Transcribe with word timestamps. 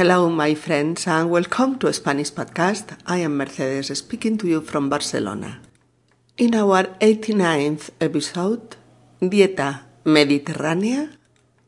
Hello, 0.00 0.30
my 0.30 0.54
friends, 0.54 1.06
and 1.06 1.28
welcome 1.28 1.78
to 1.78 1.92
Spanish 1.92 2.32
Podcast. 2.32 2.96
I 3.04 3.18
am 3.18 3.36
Mercedes 3.36 3.98
speaking 3.98 4.38
to 4.38 4.48
you 4.48 4.62
from 4.62 4.88
Barcelona. 4.88 5.60
In 6.38 6.54
our 6.54 6.84
89th 7.04 7.90
episode, 8.00 8.76
Dieta 9.20 9.82
Mediterránea, 10.06 11.10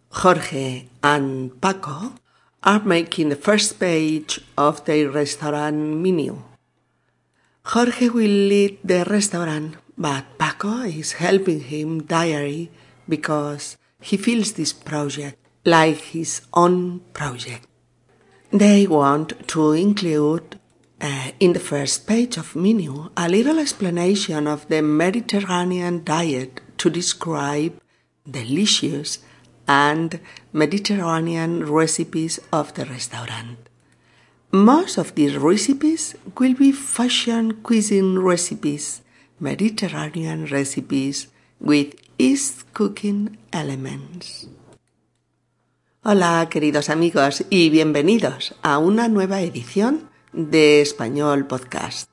Jorge 0.09 0.89
and 1.03 1.61
Paco 1.61 2.15
are 2.65 2.81
making 2.81 3.29
the 3.29 3.37
first 3.37 3.79
page 3.79 4.41
of 4.57 4.83
their 4.87 5.11
restaurant 5.11 5.77
menu. 5.77 6.41
Jorge 7.67 8.09
will 8.09 8.39
lead 8.49 8.79
the 8.83 9.05
restaurant, 9.05 9.77
but 9.99 10.25
Paco 10.39 10.89
is 10.89 11.21
helping 11.21 11.61
him 11.61 12.05
diary 12.05 12.71
because 13.07 13.77
he 14.01 14.17
feels 14.17 14.55
this 14.55 14.73
project 14.73 15.37
like 15.67 16.01
his 16.17 16.41
own 16.55 17.01
project. 17.13 17.67
They 18.53 18.87
want 18.87 19.49
to 19.49 19.73
include 19.73 20.61
uh, 21.01 21.31
in 21.41 21.55
the 21.55 21.59
first 21.59 22.07
page 22.07 22.37
of 22.37 22.55
menu 22.55 23.09
a 23.17 23.27
little 23.27 23.59
explanation 23.59 24.47
of 24.47 24.69
the 24.69 24.83
Mediterranean 24.83 26.05
diet 26.05 26.61
to 26.77 26.91
describe 26.91 27.81
delicious 28.31 29.21
and 29.67 30.21
Mediterranean 30.53 31.65
recipes 31.65 32.41
of 32.53 32.75
the 32.75 32.85
restaurant. 32.85 33.71
Most 34.51 34.99
of 34.99 35.15
these 35.15 35.39
recipes 35.39 36.15
will 36.37 36.53
be 36.53 36.73
fashion 36.73 37.63
cuisine 37.63 38.19
recipes, 38.19 39.01
Mediterranean 39.41 40.45
recipes 40.45 41.29
with 41.59 41.95
East 42.19 42.71
cooking 42.75 43.39
elements. 43.51 44.47
Hola 46.05 46.49
queridos 46.51 46.91
amigos 46.91 47.45
y 47.49 47.71
bienvenidos 47.71 48.57
a 48.63 48.79
una 48.79 49.07
nueva 49.07 49.41
edición 49.41 50.11
de 50.33 50.81
Español 50.81 51.47
Podcast. 51.47 52.11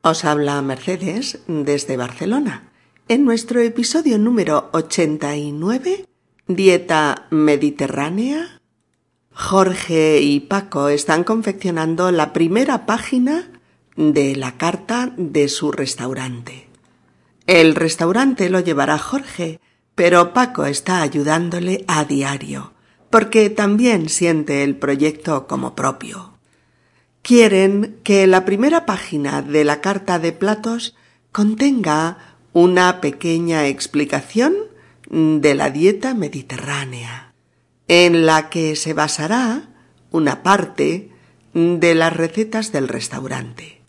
Os 0.00 0.24
habla 0.24 0.62
Mercedes 0.62 1.40
desde 1.48 1.96
Barcelona 1.96 2.70
en 3.08 3.24
nuestro 3.24 3.58
episodio 3.58 4.16
número 4.20 4.70
89, 4.74 6.06
Dieta 6.46 7.26
Mediterránea. 7.30 8.60
Jorge 9.32 10.20
y 10.20 10.38
Paco 10.38 10.88
están 10.88 11.24
confeccionando 11.24 12.12
la 12.12 12.32
primera 12.32 12.86
página 12.86 13.50
de 13.96 14.36
la 14.36 14.56
carta 14.56 15.12
de 15.16 15.48
su 15.48 15.72
restaurante. 15.72 16.68
El 17.48 17.74
restaurante 17.74 18.48
lo 18.50 18.60
llevará 18.60 18.98
Jorge, 18.98 19.58
pero 19.96 20.32
Paco 20.32 20.64
está 20.64 21.02
ayudándole 21.02 21.84
a 21.88 22.04
diario 22.04 22.75
porque 23.10 23.50
también 23.50 24.08
siente 24.08 24.64
el 24.64 24.76
proyecto 24.76 25.46
como 25.46 25.74
propio. 25.74 26.34
Quieren 27.22 27.98
que 28.04 28.26
la 28.26 28.44
primera 28.44 28.86
página 28.86 29.42
de 29.42 29.64
la 29.64 29.80
carta 29.80 30.18
de 30.18 30.32
platos 30.32 30.94
contenga 31.32 32.36
una 32.52 33.00
pequeña 33.00 33.66
explicación 33.66 34.54
de 35.10 35.54
la 35.54 35.70
dieta 35.70 36.14
mediterránea, 36.14 37.32
en 37.88 38.26
la 38.26 38.48
que 38.48 38.76
se 38.76 38.92
basará 38.92 39.68
una 40.10 40.42
parte 40.42 41.10
de 41.52 41.94
las 41.94 42.14
recetas 42.14 42.72
del 42.72 42.88
restaurante, 42.88 43.82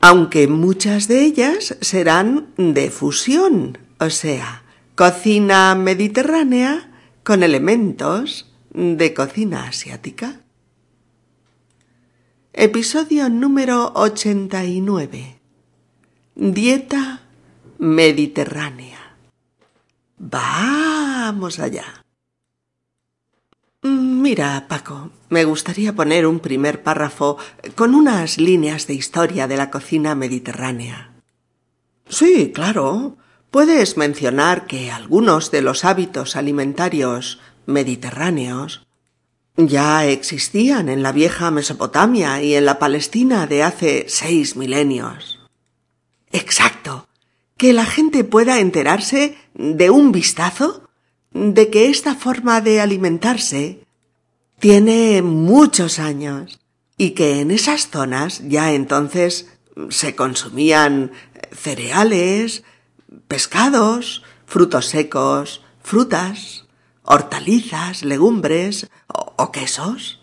aunque 0.00 0.46
muchas 0.48 1.08
de 1.08 1.22
ellas 1.22 1.76
serán 1.80 2.48
de 2.56 2.90
fusión, 2.90 3.78
o 3.98 4.10
sea, 4.10 4.62
cocina 4.94 5.74
mediterránea 5.74 6.91
con 7.22 7.42
elementos 7.42 8.50
de 8.70 9.14
cocina 9.14 9.68
asiática. 9.68 10.40
Episodio 12.52 13.28
número 13.28 13.92
89. 13.94 15.38
Dieta 16.34 17.22
mediterránea. 17.78 19.16
Vamos 20.18 21.58
allá. 21.58 22.04
Mira, 23.82 24.66
Paco, 24.68 25.10
me 25.28 25.44
gustaría 25.44 25.94
poner 25.94 26.26
un 26.26 26.40
primer 26.40 26.82
párrafo 26.82 27.38
con 27.74 27.94
unas 27.94 28.38
líneas 28.38 28.86
de 28.86 28.94
historia 28.94 29.48
de 29.48 29.56
la 29.56 29.70
cocina 29.70 30.14
mediterránea. 30.14 31.12
Sí, 32.08 32.52
claro. 32.52 33.16
Puedes 33.52 33.98
mencionar 33.98 34.66
que 34.66 34.90
algunos 34.90 35.50
de 35.50 35.60
los 35.60 35.84
hábitos 35.84 36.36
alimentarios 36.36 37.38
mediterráneos 37.66 38.86
ya 39.58 40.06
existían 40.06 40.88
en 40.88 41.02
la 41.02 41.12
vieja 41.12 41.50
Mesopotamia 41.50 42.42
y 42.42 42.54
en 42.54 42.64
la 42.64 42.78
Palestina 42.78 43.46
de 43.46 43.62
hace 43.62 44.06
seis 44.08 44.56
milenios. 44.56 45.38
Exacto. 46.30 47.06
Que 47.58 47.74
la 47.74 47.84
gente 47.84 48.24
pueda 48.24 48.58
enterarse 48.58 49.36
de 49.52 49.90
un 49.90 50.12
vistazo 50.12 50.88
de 51.32 51.68
que 51.68 51.90
esta 51.90 52.14
forma 52.14 52.62
de 52.62 52.80
alimentarse 52.80 53.84
tiene 54.60 55.20
muchos 55.20 55.98
años 55.98 56.58
y 56.96 57.10
que 57.10 57.40
en 57.40 57.50
esas 57.50 57.90
zonas 57.90 58.40
ya 58.48 58.72
entonces 58.72 59.52
se 59.90 60.14
consumían 60.14 61.12
cereales, 61.54 62.64
pescados, 63.28 64.22
frutos 64.46 64.86
secos, 64.86 65.62
frutas, 65.82 66.66
hortalizas, 67.02 68.04
legumbres 68.04 68.88
o, 69.08 69.50
quesos. 69.50 70.20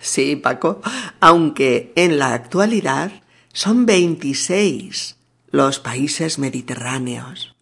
Sí, 0.00 0.36
Paco, 0.36 0.80
aunque 1.20 1.92
en 1.96 2.18
la 2.18 2.32
actualidad 2.32 3.12
son 3.52 3.86
veintiséis 3.86 5.16
los 5.50 5.78
países 5.78 6.38
mediterráneos. 6.38 7.54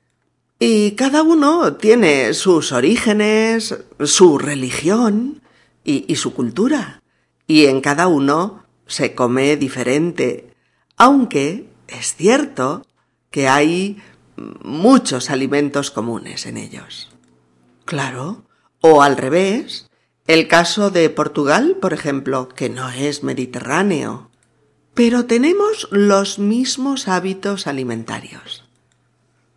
Y 0.60 0.92
cada 0.92 1.22
uno 1.22 1.74
tiene 1.74 2.34
sus 2.34 2.72
orígenes, 2.72 3.76
su 4.04 4.38
religión 4.38 5.42
y, 5.84 6.04
y, 6.08 6.16
su 6.16 6.34
cultura. 6.34 7.02
Y 7.46 7.66
en 7.66 7.80
cada 7.80 8.08
uno 8.08 8.64
se 8.86 9.14
come 9.14 9.56
diferente, 9.56 10.52
aunque 10.96 11.68
es 11.86 12.14
cierto 12.16 12.84
que 13.30 13.48
hay 13.48 14.02
muchos 14.62 15.30
alimentos 15.30 15.90
comunes 15.90 16.46
en 16.46 16.56
ellos. 16.56 17.08
Claro. 17.84 18.44
O 18.80 19.02
al 19.02 19.16
revés, 19.16 19.88
el 20.26 20.46
caso 20.46 20.90
de 20.90 21.08
Portugal, 21.10 21.76
por 21.80 21.92
ejemplo, 21.92 22.48
que 22.48 22.68
no 22.68 22.90
es 22.90 23.22
mediterráneo, 23.22 24.30
pero 24.94 25.24
tenemos 25.26 25.88
los 25.90 26.38
mismos 26.38 27.08
hábitos 27.08 27.66
alimentarios. 27.66 28.64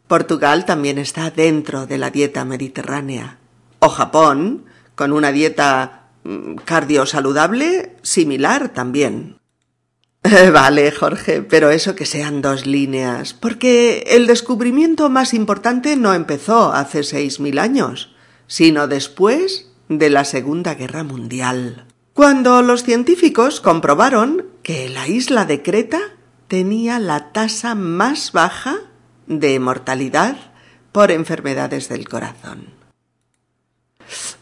Portugal 0.07 0.65
también 0.65 0.97
está 0.97 1.31
dentro 1.31 1.87
de 1.87 1.97
la 1.97 2.09
dieta 2.09 2.45
mediterránea. 2.45 3.37
O 3.79 3.89
Japón, 3.89 4.65
con 4.95 5.13
una 5.13 5.31
dieta 5.31 6.09
mm, 6.23 6.55
cardiosaludable 6.63 7.95
similar 8.01 8.69
también. 8.69 9.40
Vale, 10.53 10.91
Jorge, 10.91 11.41
pero 11.41 11.71
eso 11.71 11.95
que 11.95 12.05
sean 12.05 12.41
dos 12.41 12.67
líneas, 12.67 13.33
porque 13.33 14.03
el 14.07 14.27
descubrimiento 14.27 15.09
más 15.09 15.33
importante 15.33 15.95
no 15.95 16.13
empezó 16.13 16.73
hace 16.73 17.03
seis 17.03 17.39
mil 17.39 17.57
años, 17.57 18.13
sino 18.45 18.87
después 18.87 19.71
de 19.89 20.11
la 20.11 20.23
Segunda 20.23 20.75
Guerra 20.75 21.03
Mundial, 21.03 21.87
cuando 22.13 22.61
los 22.61 22.83
científicos 22.83 23.61
comprobaron 23.61 24.45
que 24.61 24.89
la 24.89 25.07
isla 25.07 25.45
de 25.45 25.63
Creta 25.63 25.99
tenía 26.47 26.99
la 26.99 27.31
tasa 27.31 27.73
más 27.73 28.31
baja 28.31 28.77
de 29.25 29.59
mortalidad 29.59 30.37
por 30.91 31.09
enfermedades 31.09 31.89
del 31.89 32.07
corazón. 32.07 32.67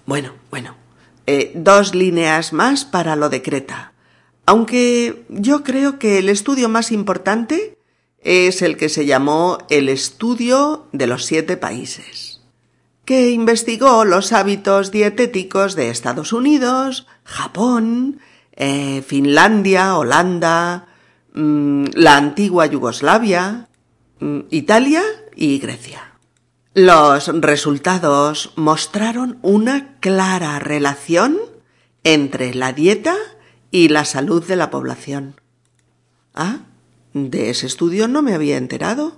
Bueno, 0.05 0.33
bueno, 0.49 0.75
eh, 1.25 1.53
dos 1.55 1.95
líneas 1.95 2.51
más 2.51 2.83
para 2.83 3.15
lo 3.15 3.29
de 3.29 3.41
Creta 3.41 3.93
aunque 4.49 5.25
yo 5.29 5.63
creo 5.63 5.99
que 5.99 6.17
el 6.17 6.27
estudio 6.27 6.69
más 6.69 6.91
importante 6.91 7.77
es 8.23 8.63
el 8.63 8.77
que 8.77 8.89
se 8.89 9.05
llamó 9.05 9.59
el 9.69 9.89
estudio 9.89 10.87
de 10.91 11.05
los 11.05 11.25
siete 11.25 11.55
países, 11.55 12.41
que 13.05 13.29
investigó 13.29 14.05
los 14.05 14.33
hábitos 14.33 14.89
dietéticos 14.89 15.75
de 15.75 15.91
Estados 15.91 16.33
Unidos, 16.33 17.05
Japón, 17.25 18.21
eh, 18.53 19.03
Finlandia, 19.05 19.95
Holanda, 19.95 20.87
mm, 21.35 21.85
la 21.93 22.17
antigua 22.17 22.65
Yugoslavia, 22.65 23.69
mm, 24.19 24.39
Italia 24.49 25.03
y 25.35 25.59
Grecia. 25.59 26.15
Los 26.73 27.27
resultados 27.27 28.51
mostraron 28.55 29.37
una 29.43 29.99
clara 29.99 30.57
relación 30.57 31.37
entre 32.03 32.55
la 32.55 32.73
dieta 32.73 33.15
y 33.71 33.89
la 33.89 34.05
salud 34.05 34.43
de 34.45 34.55
la 34.55 34.69
población. 34.69 35.35
Ah, 36.33 36.59
de 37.13 37.49
ese 37.49 37.67
estudio 37.67 38.07
no 38.07 38.21
me 38.21 38.33
había 38.33 38.57
enterado. 38.57 39.17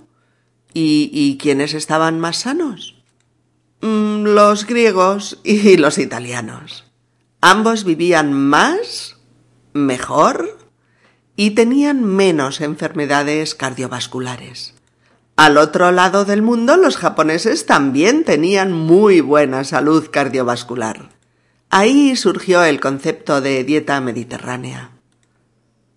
¿Y, 0.74 1.10
y 1.12 1.36
quiénes 1.36 1.74
estaban 1.74 2.18
más 2.18 2.38
sanos? 2.38 3.02
Mm, 3.82 4.24
los 4.24 4.66
griegos 4.66 5.40
y 5.44 5.76
los 5.76 5.98
italianos. 5.98 6.84
Ambos 7.40 7.84
vivían 7.84 8.32
más 8.32 9.16
mejor 9.72 10.58
y 11.36 11.50
tenían 11.50 12.04
menos 12.04 12.60
enfermedades 12.60 13.54
cardiovasculares. 13.54 14.74
Al 15.36 15.56
otro 15.56 15.90
lado 15.90 16.24
del 16.24 16.42
mundo 16.42 16.76
los 16.76 16.96
japoneses 16.96 17.66
también 17.66 18.24
tenían 18.24 18.72
muy 18.72 19.20
buena 19.20 19.64
salud 19.64 20.08
cardiovascular. 20.10 21.08
Ahí 21.74 22.16
surgió 22.16 22.62
el 22.64 22.80
concepto 22.80 23.40
de 23.40 23.64
dieta 23.64 23.98
mediterránea. 24.02 24.90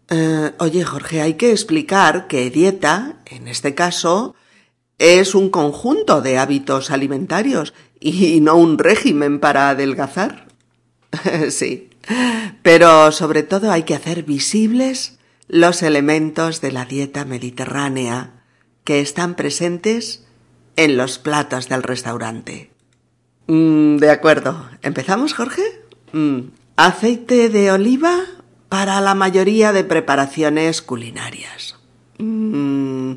Eh, 0.10 0.54
oye, 0.60 0.86
Jorge, 0.86 1.20
hay 1.20 1.34
que 1.34 1.52
explicar 1.52 2.28
que 2.28 2.50
dieta, 2.50 3.18
en 3.26 3.50
este 3.50 3.76
caso, 3.76 4.36
es 5.00 5.36
un 5.36 5.50
conjunto 5.50 6.22
de 6.22 6.38
hábitos 6.38 6.92
alimentarios 6.92 7.74
y 8.00 8.40
no 8.40 8.56
un 8.56 8.78
régimen 8.78 9.42
para 9.42 9.70
adelgazar. 9.70 10.48
sí, 11.50 11.90
pero 12.62 13.12
sobre 13.12 13.44
todo 13.44 13.70
hay 13.70 13.84
que 13.84 13.96
hacer 13.96 14.24
visibles 14.24 15.20
los 15.50 15.84
elementos 15.84 16.62
de 16.62 16.72
la 16.72 16.86
dieta 16.86 17.26
mediterránea 17.26 18.46
que 18.86 19.02
están 19.02 19.36
presentes 19.36 20.24
en 20.78 20.96
los 20.96 21.20
platos 21.20 21.68
del 21.68 21.84
restaurante. 21.84 22.75
Mm, 23.48 23.98
de 23.98 24.10
acuerdo. 24.12 24.70
¿Empezamos, 24.82 25.34
Jorge? 25.34 25.64
Mm, 26.14 26.50
aceite 26.78 27.50
de 27.50 27.72
oliva 27.72 28.22
para 28.70 29.00
la 29.02 29.16
mayoría 29.16 29.72
de 29.72 29.84
preparaciones 29.84 30.82
culinarias. 30.82 31.78
Mm, 32.18 33.16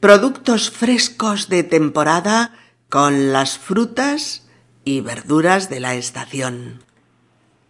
productos 0.00 0.70
frescos 0.70 1.48
de 1.48 1.62
temporada 1.62 2.54
con 2.88 3.32
las 3.32 3.58
frutas 3.58 4.46
y 4.84 5.00
verduras 5.00 5.70
de 5.70 5.80
la 5.80 5.94
estación. 5.94 6.82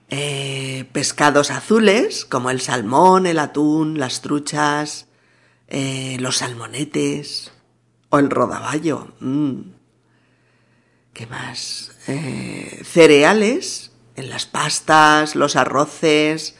Eh, 0.08 0.86
pescados 0.92 1.50
azules 1.50 2.24
como 2.24 2.50
el 2.50 2.60
salmón, 2.60 3.26
el 3.26 3.38
atún, 3.38 3.98
las 3.98 4.22
truchas, 4.22 5.06
eh, 5.68 6.16
los 6.18 6.38
salmonetes 6.38 7.52
o 8.08 8.18
el 8.18 8.28
rodaballo. 8.28 9.08
¿Qué 11.12 11.26
más? 11.26 11.92
Eh, 12.06 12.82
cereales 12.84 13.90
en 14.16 14.30
las 14.30 14.46
pastas, 14.46 15.34
los 15.34 15.56
arroces, 15.56 16.56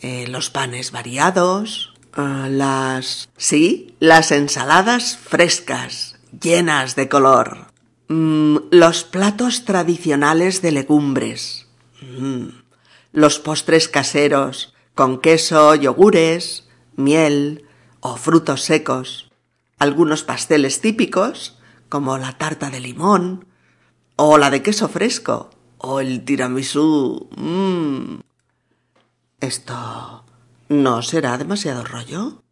eh, 0.00 0.26
los 0.28 0.50
panes 0.50 0.92
variados, 0.92 1.94
ah, 2.14 2.48
las... 2.50 3.28
sí, 3.36 3.96
las 4.00 4.32
ensaladas 4.32 5.16
frescas, 5.16 6.16
llenas 6.40 6.96
de 6.96 7.08
color, 7.08 7.66
mm, 8.08 8.56
los 8.70 9.04
platos 9.04 9.64
tradicionales 9.64 10.62
de 10.62 10.72
legumbres, 10.72 11.66
mm, 12.00 12.46
los 13.12 13.38
postres 13.38 13.88
caseros 13.88 14.74
con 14.94 15.20
queso, 15.20 15.74
yogures, 15.74 16.68
miel 16.96 17.66
o 18.00 18.16
frutos 18.16 18.62
secos, 18.62 19.30
algunos 19.78 20.22
pasteles 20.22 20.80
típicos 20.80 21.58
como 21.88 22.18
la 22.18 22.38
tarta 22.38 22.70
de 22.70 22.80
limón 22.80 23.46
o 24.24 24.38
la 24.38 24.50
de 24.50 24.62
queso 24.62 24.88
fresco 24.88 25.50
o 25.78 26.00
el 26.00 26.24
tiramisú. 26.24 27.28
Mmm, 27.36 28.20
¿Esto 29.40 30.24
no 30.68 31.02
será 31.02 31.36
demasiado 31.38 31.84
rollo? 31.84 32.42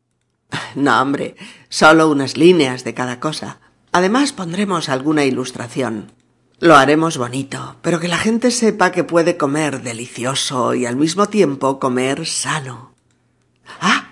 No, 0.75 1.01
hombre, 1.01 1.37
solo 1.69 2.11
unas 2.11 2.37
líneas 2.37 2.83
de 2.83 2.95
cada 2.95 3.21
cosa. 3.21 3.61
Además 3.93 4.33
pondremos 4.33 4.89
alguna 4.89 5.25
ilustración. 5.25 6.13
Lo 6.59 6.77
haremos 6.77 7.17
bonito, 7.17 7.77
pero 7.83 8.01
que 8.01 8.09
la 8.09 8.19
gente 8.19 8.51
sepa 8.51 8.91
que 8.91 9.05
puede 9.05 9.37
comer 9.37 9.83
delicioso 9.83 10.75
y 10.75 10.87
al 10.87 10.97
mismo 10.97 11.27
tiempo 11.27 11.79
comer 11.79 12.27
sano. 12.27 12.93
Ah, 13.81 14.11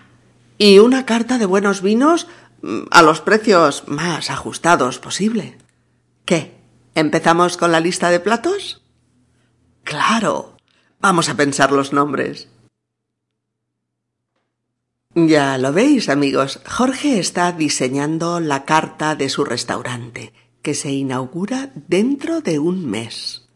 y 0.59 0.79
una 0.79 1.05
carta 1.05 1.39
de 1.39 1.47
buenos 1.47 1.83
vinos 1.83 2.29
mm, 2.63 2.83
a 2.91 3.03
los 3.03 3.21
precios 3.21 3.85
más 3.89 4.31
ajustados 4.31 4.99
posible. 4.99 5.59
¿Qué? 6.25 6.58
¿Empezamos 6.99 7.57
con 7.57 7.71
la 7.71 7.79
lista 7.79 8.11
de 8.11 8.19
platos? 8.19 8.83
Claro. 9.85 10.57
Vamos 10.99 11.29
a 11.29 11.37
pensar 11.37 11.71
los 11.71 11.93
nombres. 11.93 12.49
Ya 15.15 15.59
lo 15.59 15.73
veis, 15.73 16.09
amigos, 16.09 16.61
Jorge 16.67 17.21
está 17.21 17.53
diseñando 17.53 18.41
la 18.41 18.65
carta 18.65 19.15
de 19.15 19.29
su 19.29 19.45
restaurante, 19.45 20.33
que 20.61 20.75
se 20.75 20.91
inaugura 20.91 21.71
dentro 21.77 22.41
de 22.41 22.59
un 22.59 22.85
mes. 22.91 23.49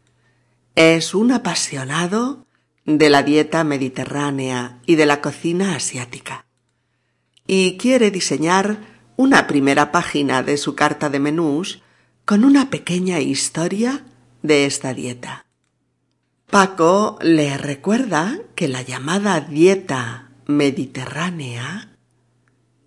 Es 0.76 1.12
un 1.12 1.32
apasionado 1.32 2.46
de 2.84 3.10
la 3.10 3.24
dieta 3.24 3.64
mediterránea 3.64 4.78
y 4.86 4.94
de 4.94 5.06
la 5.06 5.20
cocina 5.20 5.74
asiática. 5.74 6.46
Y 7.48 7.76
quiere 7.76 8.12
diseñar 8.12 8.78
una 9.16 9.48
primera 9.48 9.90
página 9.90 10.44
de 10.44 10.56
su 10.58 10.76
carta 10.76 11.10
de 11.10 11.18
menús 11.18 11.82
con 12.32 12.46
una 12.46 12.70
pequeña 12.70 13.20
historia 13.20 14.06
de 14.40 14.64
esta 14.64 14.94
dieta. 14.94 15.44
Paco 16.50 17.18
le 17.20 17.58
recuerda 17.58 18.38
que 18.54 18.68
la 18.68 18.80
llamada 18.80 19.40
dieta 19.40 20.30
mediterránea, 20.46 21.94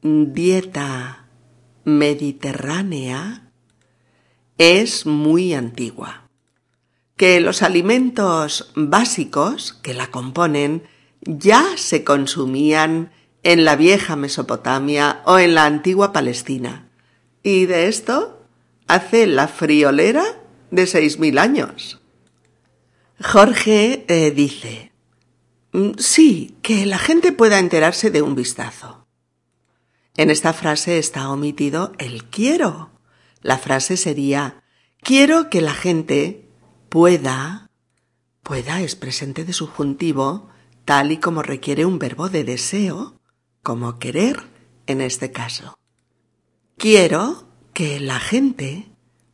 dieta 0.01 1.27
mediterránea, 1.83 3.51
es 4.57 5.05
muy 5.05 5.53
antigua, 5.53 6.27
que 7.15 7.39
los 7.39 7.61
alimentos 7.61 8.71
básicos 8.75 9.73
que 9.73 9.93
la 9.93 10.07
componen 10.07 10.85
ya 11.21 11.63
se 11.75 12.03
consumían 12.03 13.11
en 13.43 13.63
la 13.63 13.75
vieja 13.75 14.15
Mesopotamia 14.15 15.21
o 15.27 15.37
en 15.37 15.53
la 15.53 15.65
antigua 15.65 16.13
Palestina, 16.13 16.89
y 17.43 17.67
de 17.67 17.89
esto 17.89 18.34
hace 18.87 19.27
la 19.27 19.47
friolera 19.47 20.23
de 20.71 20.87
seis 20.87 21.19
mil 21.19 21.37
años. 21.37 22.01
Jorge 23.19 24.05
eh, 24.07 24.31
dice, 24.31 24.91
Mm, 25.75 25.97
sí, 25.97 26.57
que 26.61 26.85
la 26.85 26.97
gente 26.97 27.33
pueda 27.33 27.59
enterarse 27.59 28.09
de 28.09 28.21
un 28.21 28.33
vistazo. 28.33 29.05
En 30.15 30.29
esta 30.29 30.53
frase 30.53 30.99
está 30.99 31.29
omitido 31.29 31.91
el 31.97 32.23
quiero. 32.23 32.91
La 33.41 33.57
frase 33.57 33.97
sería 33.97 34.63
quiero 35.01 35.49
que 35.49 35.59
la 35.59 35.73
gente 35.73 36.47
pueda 36.87 37.69
pueda 38.41 38.79
es 38.79 38.95
presente 38.95 39.43
de 39.43 39.51
subjuntivo 39.51 40.47
tal 40.85 41.11
y 41.11 41.17
como 41.17 41.41
requiere 41.41 41.85
un 41.85 41.99
verbo 41.99 42.29
de 42.29 42.45
deseo, 42.45 43.19
como 43.61 43.99
querer 43.99 44.43
en 44.87 45.01
este 45.01 45.33
caso. 45.33 45.77
Quiero 46.77 47.44
que 47.75 47.99
la 47.99 48.19
gente 48.19 48.87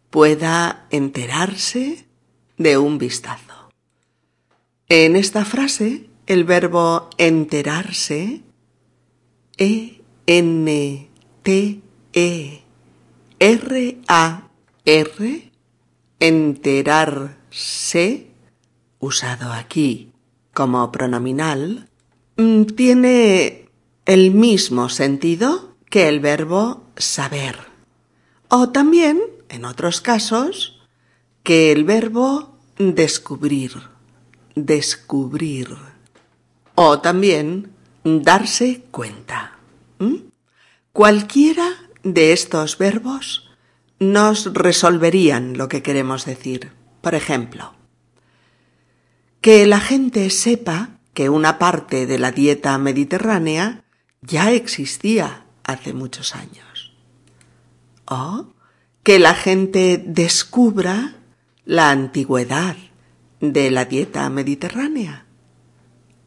pueda 0.09 0.87
enterarse 0.89 2.05
de 2.57 2.77
un 2.79 2.97
vistazo. 2.97 3.69
En 4.89 5.15
esta 5.15 5.45
frase 5.45 6.09
el 6.25 6.43
verbo 6.43 7.07
enterarse, 7.19 8.41
E-N-T-E-R-A-R, 9.57 10.01
enterarse, 16.19 18.27
usado 18.99 19.53
aquí 19.53 20.11
como 20.51 20.91
pronominal, 20.91 21.87
tiene 22.75 23.69
el 24.05 24.31
mismo 24.31 24.89
sentido 24.89 25.75
que 25.91 26.07
el 26.07 26.19
verbo 26.19 26.87
saber. 26.97 27.70
O 28.53 28.67
también, 28.67 29.21
en 29.47 29.63
otros 29.63 30.01
casos, 30.01 30.81
que 31.41 31.71
el 31.71 31.85
verbo 31.85 32.59
descubrir, 32.77 33.81
descubrir 34.55 35.69
o 36.75 36.99
también 36.99 37.71
darse 38.03 38.83
cuenta. 38.91 39.57
Cualquiera 40.91 41.69
de 42.03 42.33
estos 42.33 42.77
verbos 42.77 43.49
nos 43.99 44.53
resolverían 44.53 45.57
lo 45.57 45.69
que 45.69 45.81
queremos 45.81 46.25
decir. 46.25 46.73
Por 46.99 47.15
ejemplo, 47.15 47.73
que 49.39 49.65
la 49.65 49.79
gente 49.79 50.29
sepa 50.29 50.99
que 51.13 51.29
una 51.29 51.57
parte 51.57 52.05
de 52.05 52.19
la 52.19 52.33
dieta 52.33 52.77
mediterránea 52.77 53.85
ya 54.19 54.51
existía 54.51 55.45
hace 55.63 55.93
muchos 55.93 56.35
años. 56.35 56.70
O 58.11 58.53
que 59.03 59.17
la 59.17 59.33
gente 59.33 60.03
descubra 60.05 61.15
la 61.65 61.89
antigüedad 61.89 62.75
de 63.39 63.71
la 63.71 63.85
dieta 63.85 64.29
mediterránea 64.29 65.25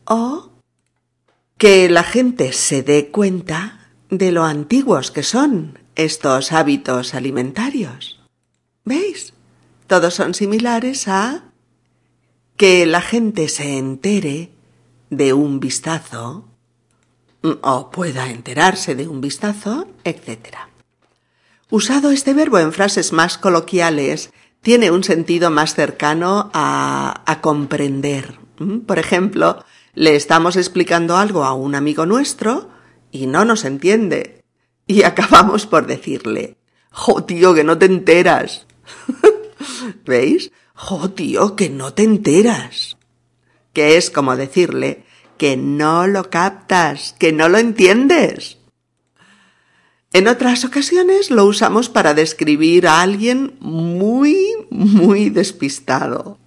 o 0.06 0.50
que 1.58 1.88
la 1.88 2.02
gente 2.02 2.52
se 2.52 2.82
dé 2.82 3.10
cuenta 3.10 3.90
de 4.10 4.32
lo 4.32 4.44
antiguos 4.44 5.10
que 5.10 5.22
son 5.22 5.78
estos 5.94 6.52
hábitos 6.52 7.14
alimentarios. 7.14 8.20
¿Veis? 8.84 9.34
Todos 9.86 10.14
son 10.14 10.34
similares 10.34 11.08
a 11.08 11.44
que 12.56 12.86
la 12.86 13.00
gente 13.00 13.48
se 13.48 13.78
entere 13.78 14.50
de 15.10 15.32
un 15.32 15.60
vistazo 15.60 16.48
o 17.42 17.90
pueda 17.90 18.30
enterarse 18.30 18.94
de 18.94 19.06
un 19.06 19.20
vistazo, 19.20 19.86
etc. 20.04 20.56
Usado 21.74 22.12
este 22.12 22.34
verbo 22.34 22.60
en 22.60 22.72
frases 22.72 23.12
más 23.12 23.36
coloquiales, 23.36 24.30
tiene 24.62 24.92
un 24.92 25.02
sentido 25.02 25.50
más 25.50 25.74
cercano 25.74 26.48
a, 26.54 27.24
a 27.26 27.40
comprender. 27.40 28.38
Por 28.86 29.00
ejemplo, 29.00 29.64
le 29.92 30.14
estamos 30.14 30.54
explicando 30.54 31.16
algo 31.16 31.42
a 31.42 31.52
un 31.52 31.74
amigo 31.74 32.06
nuestro 32.06 32.70
y 33.10 33.26
no 33.26 33.44
nos 33.44 33.64
entiende. 33.64 34.44
Y 34.86 35.02
acabamos 35.02 35.66
por 35.66 35.88
decirle, 35.88 36.58
jo 36.92 37.24
tío, 37.24 37.54
que 37.54 37.64
no 37.64 37.76
te 37.76 37.86
enteras. 37.86 38.68
¿Veis? 40.04 40.52
Jo 40.74 41.10
tío, 41.10 41.56
que 41.56 41.70
no 41.70 41.92
te 41.92 42.04
enteras. 42.04 42.98
Que 43.72 43.96
es 43.96 44.10
como 44.12 44.36
decirle, 44.36 45.06
que 45.38 45.56
no 45.56 46.06
lo 46.06 46.30
captas, 46.30 47.16
que 47.18 47.32
no 47.32 47.48
lo 47.48 47.58
entiendes. 47.58 48.58
En 50.14 50.28
otras 50.28 50.64
ocasiones 50.64 51.32
lo 51.32 51.44
usamos 51.44 51.88
para 51.88 52.14
describir 52.14 52.86
a 52.86 53.02
alguien 53.02 53.56
muy, 53.58 54.36
muy 54.70 55.28
despistado, 55.28 56.38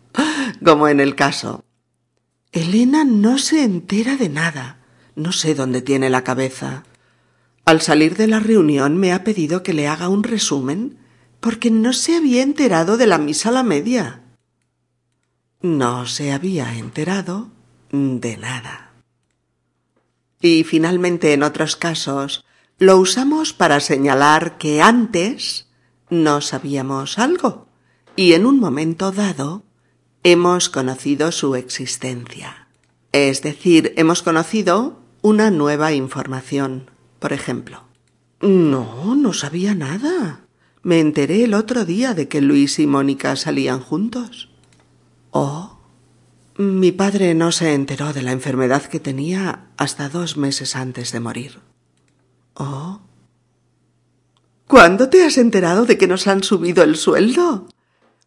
como 0.64 0.88
en 0.88 1.02
el 1.02 1.16
caso. 1.16 1.66
Elena 2.54 3.04
no 3.04 3.38
se 3.38 3.66
entera 3.66 4.16
de 4.16 4.30
nada, 4.30 4.80
no 5.16 5.34
sé 5.34 5.54
dónde 5.54 5.82
tiene 5.82 6.10
la 6.10 6.24
cabeza. 6.24 6.86
Al 7.66 7.82
salir 7.82 8.16
de 8.16 8.28
la 8.28 8.40
reunión 8.40 8.96
me 8.96 9.12
ha 9.12 9.26
pedido 9.26 9.64
que 9.64 9.74
le 9.74 9.90
haga 9.90 10.08
un 10.08 10.24
resumen 10.24 10.98
porque 11.42 11.70
no 11.70 11.92
se 11.92 12.16
había 12.16 12.44
enterado 12.44 12.96
de 12.96 13.08
la 13.08 13.18
misa 13.18 13.50
a 13.50 13.52
la 13.52 13.64
media. 13.64 14.22
No 15.60 16.06
se 16.06 16.32
había 16.32 16.74
enterado 16.78 17.50
de 17.92 18.38
nada. 18.38 18.94
Y 20.40 20.64
finalmente, 20.64 21.34
en 21.34 21.44
otros 21.44 21.76
casos, 21.76 22.46
lo 22.80 22.98
usamos 22.98 23.54
para 23.54 23.80
señalar 23.80 24.58
que 24.58 24.82
antes 24.82 25.68
no 26.10 26.42
sabíamos 26.42 27.18
algo 27.18 27.68
y 28.16 28.34
en 28.34 28.46
un 28.46 28.60
momento 28.60 29.12
dado 29.12 29.64
hemos 30.24 30.70
conocido 30.70 31.32
su 31.32 31.56
existencia. 31.56 32.68
Es 33.12 33.42
decir, 33.42 33.94
hemos 33.98 34.22
conocido 34.22 35.00
una 35.22 35.50
nueva 35.50 35.94
información. 35.94 36.92
Por 37.20 37.34
ejemplo, 37.34 37.84
no, 38.42 39.16
no 39.16 39.34
sabía 39.34 39.74
nada. 39.74 40.42
Me 40.84 41.00
enteré 41.00 41.44
el 41.44 41.54
otro 41.54 41.84
día 41.84 42.14
de 42.14 42.28
que 42.28 42.42
Luis 42.42 42.78
y 42.80 42.86
Mónica 42.86 43.36
salían 43.36 43.80
juntos. 43.80 44.50
Oh, 45.32 45.80
mi 46.58 46.92
padre 46.92 47.34
no 47.34 47.52
se 47.52 47.74
enteró 47.74 48.14
de 48.14 48.22
la 48.22 48.32
enfermedad 48.32 48.84
que 48.84 49.00
tenía 49.00 49.68
hasta 49.78 50.10
dos 50.10 50.38
meses 50.38 50.76
antes 50.76 51.12
de 51.12 51.20
morir. 51.20 51.60
Oh. 52.58 53.00
¿Cuándo 54.68 55.10
te 55.10 55.24
has 55.24 55.38
enterado 55.38 55.86
de 55.86 55.98
que 55.98 56.08
nos 56.08 56.28
han 56.28 56.44
subido 56.44 56.84
el 56.84 56.98
sueldo? 56.98 57.68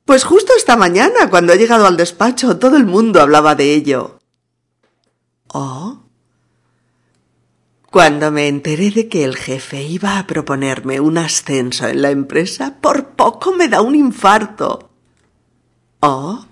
Pues 0.04 0.24
justo 0.24 0.52
esta 0.56 0.76
mañana, 0.76 1.28
cuando 1.28 1.52
he 1.52 1.58
llegado 1.58 1.86
al 1.86 1.96
despacho, 1.96 2.58
todo 2.58 2.76
el 2.76 2.86
mundo 2.86 3.20
hablaba 3.20 3.54
de 3.54 3.74
ello. 3.74 4.18
Oh. 5.48 6.04
Cuando 7.90 8.30
me 8.30 8.46
enteré 8.46 8.90
de 8.92 9.08
que 9.08 9.24
el 9.24 9.36
jefe 9.36 9.82
iba 9.82 10.18
a 10.18 10.26
proponerme 10.26 11.00
un 11.00 11.18
ascenso 11.18 11.88
en 11.88 12.02
la 12.02 12.10
empresa, 12.10 12.78
por 12.80 13.10
poco 13.10 13.52
me 13.52 13.68
da 13.68 13.82
un 13.82 13.96
infarto. 13.96 14.90
Oh. 15.98 16.46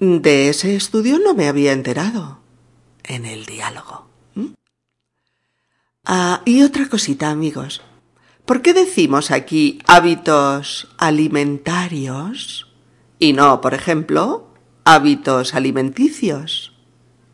De 0.00 0.48
ese 0.48 0.74
estudio 0.74 1.20
no 1.20 1.32
me 1.34 1.48
había 1.48 1.72
enterado. 1.72 2.40
En 3.04 3.24
el 3.24 3.46
diálogo. 3.46 4.11
Ah, 6.04 6.42
y 6.44 6.62
otra 6.62 6.88
cosita, 6.88 7.30
amigos. 7.30 7.80
¿Por 8.44 8.60
qué 8.60 8.74
decimos 8.74 9.30
aquí 9.30 9.78
hábitos 9.86 10.88
alimentarios 10.98 12.66
y 13.20 13.34
no, 13.34 13.60
por 13.60 13.72
ejemplo, 13.72 14.52
hábitos 14.84 15.54
alimenticios? 15.54 16.72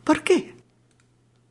¿Por 0.03 0.21
qué? 0.21 0.55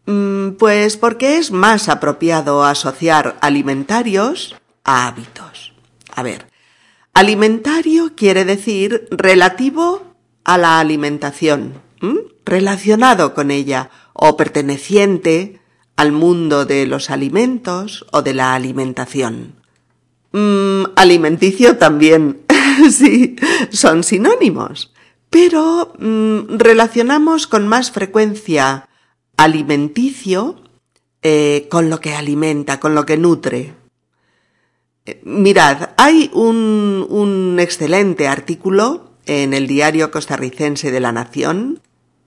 Mm, 0.07 0.51
pues 0.59 0.97
porque 0.97 1.39
es 1.39 1.51
más 1.51 1.89
apropiado 1.89 2.65
asociar 2.65 3.37
alimentarios 3.41 4.55
a 4.85 5.09
hábitos. 5.09 5.75
A 6.15 6.23
ver, 6.23 6.47
alimentario 7.15 8.15
quiere 8.15 8.45
decir 8.45 9.09
relativo 9.11 10.15
a 10.45 10.57
la 10.57 10.79
alimentación, 10.79 11.83
relacionado 12.45 13.35
con 13.35 13.51
ella 13.51 13.91
o 14.13 14.37
perteneciente 14.37 15.61
al 15.99 16.13
mundo 16.13 16.65
de 16.65 16.87
los 16.87 17.11
alimentos 17.11 18.07
o 18.13 18.23
de 18.23 18.33
la 18.33 18.55
alimentación. 18.55 19.57
Mm, 20.31 20.85
alimenticio 20.95 21.77
también, 21.77 22.43
sí, 22.93 23.35
son 23.71 24.05
sinónimos, 24.05 24.95
pero 25.29 25.93
mm, 25.99 26.57
relacionamos 26.57 27.49
con 27.49 27.67
más 27.67 27.91
frecuencia 27.91 28.89
alimenticio 29.37 30.63
eh, 31.23 31.67
con 31.69 31.91
lo 31.91 32.01
que 32.01 32.15
alimenta, 32.15 32.79
con 32.79 32.95
lo 32.95 33.05
que 33.05 33.17
nutre. 33.17 33.75
Eh, 35.05 35.21
mirad, 35.25 35.91
hay 35.97 36.31
un, 36.33 37.07
un 37.09 37.59
excelente 37.59 38.29
artículo 38.29 39.15
en 39.27 39.53
el 39.53 39.67
diario 39.67 40.13
costarricense 40.13 40.93
de 40.93 41.01
la 41.01 41.11
Nación, 41.11 41.81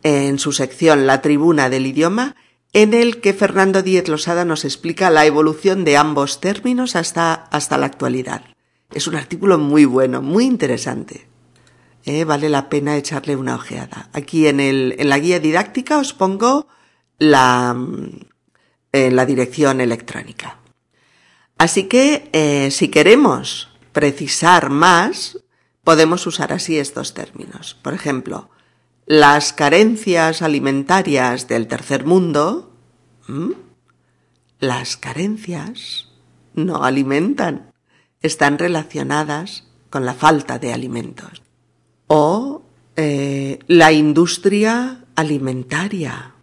en 0.04 0.40
su 0.40 0.52
sección 0.52 1.08
La 1.08 1.22
Tribuna 1.22 1.70
del 1.70 1.86
Idioma, 1.86 2.36
en 2.74 2.94
el 2.94 3.20
que 3.20 3.34
Fernando 3.34 3.82
Díez 3.84 4.08
Losada 4.08 4.46
nos 4.46 4.64
explica 4.64 5.10
la 5.10 5.26
evolución 5.26 5.84
de 5.84 5.98
ambos 5.98 6.40
términos 6.40 6.96
hasta, 6.96 7.34
hasta 7.34 7.78
la 7.78 7.86
actualidad. 7.86 8.46
Es 8.94 9.08
un 9.08 9.16
artículo 9.16 9.58
muy 9.58 9.86
bueno, 9.86 10.22
muy 10.22 10.46
interesante. 10.46 11.28
Eh, 12.06 12.24
vale 12.24 12.50
la 12.50 12.70
pena 12.70 12.98
echarle 12.98 13.36
una 13.36 13.56
ojeada. 13.56 14.10
Aquí 14.14 14.48
en, 14.48 14.60
el, 14.60 14.96
en 14.98 15.10
la 15.10 15.20
guía 15.20 15.40
didáctica 15.40 16.00
os 16.00 16.14
pongo 16.14 16.68
la, 17.20 17.76
en 18.92 19.16
la 19.16 19.26
dirección 19.26 19.82
electrónica. 19.82 20.58
Así 21.58 21.84
que 21.84 22.30
eh, 22.34 22.72
si 22.72 22.88
queremos 22.88 23.70
precisar 23.92 24.70
más, 24.70 25.38
podemos 25.84 26.26
usar 26.26 26.54
así 26.54 26.80
estos 26.80 27.14
términos. 27.14 27.78
Por 27.82 27.94
ejemplo, 27.94 28.50
las 29.12 29.52
carencias 29.52 30.42
alimentarias 30.42 31.50
del 31.50 31.68
tercer 31.68 32.06
mundo, 32.06 32.72
las 34.62 34.96
carencias 34.96 36.08
no 36.54 36.86
alimentan, 36.86 37.74
están 38.22 38.58
relacionadas 38.58 39.68
con 39.90 40.06
la 40.06 40.14
falta 40.14 40.60
de 40.60 40.72
alimentos. 40.72 41.44
O 42.08 42.62
eh, 42.96 43.60
la 43.68 43.92
industria 43.92 45.04
alimentaria. 45.16 46.36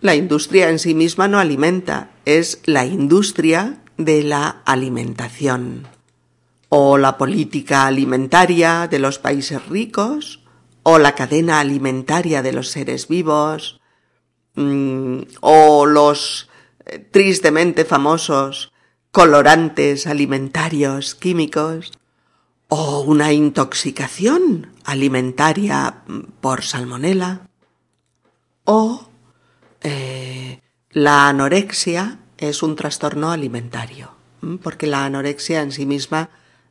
La 0.00 0.14
industria 0.14 0.70
en 0.70 0.78
sí 0.78 0.94
misma 0.94 1.26
no 1.26 1.40
alimenta, 1.40 2.12
es 2.24 2.60
la 2.66 2.86
industria 2.86 3.82
de 3.96 4.22
la 4.22 4.62
alimentación 4.64 5.88
o 6.68 6.98
la 6.98 7.18
política 7.18 7.86
alimentaria 7.86 8.86
de 8.86 9.00
los 9.00 9.18
países 9.18 9.66
ricos, 9.66 10.43
o 10.84 10.98
la 10.98 11.14
cadena 11.14 11.60
alimentaria 11.60 12.42
de 12.42 12.52
los 12.52 12.68
seres 12.68 13.08
vivos, 13.08 13.80
mm, 14.54 15.18
o 15.40 15.86
los 15.86 16.48
eh, 16.84 16.98
tristemente 16.98 17.84
famosos 17.84 18.72
colorantes 19.10 20.06
alimentarios 20.06 21.14
químicos, 21.14 21.92
o 22.68 23.00
una 23.00 23.32
intoxicación 23.32 24.72
alimentaria 24.84 26.02
mm, 26.06 26.20
por 26.42 26.62
salmonela, 26.62 27.48
o 28.64 29.08
eh, 29.80 30.60
la 30.90 31.28
anorexia 31.28 32.18
es 32.36 32.62
un 32.62 32.76
trastorno 32.76 33.30
alimentario, 33.30 34.12
mm, 34.42 34.56
porque 34.56 34.86
la 34.86 35.06
anorexia 35.06 35.62
en 35.62 35.72
sí 35.72 35.86
misma 35.86 36.28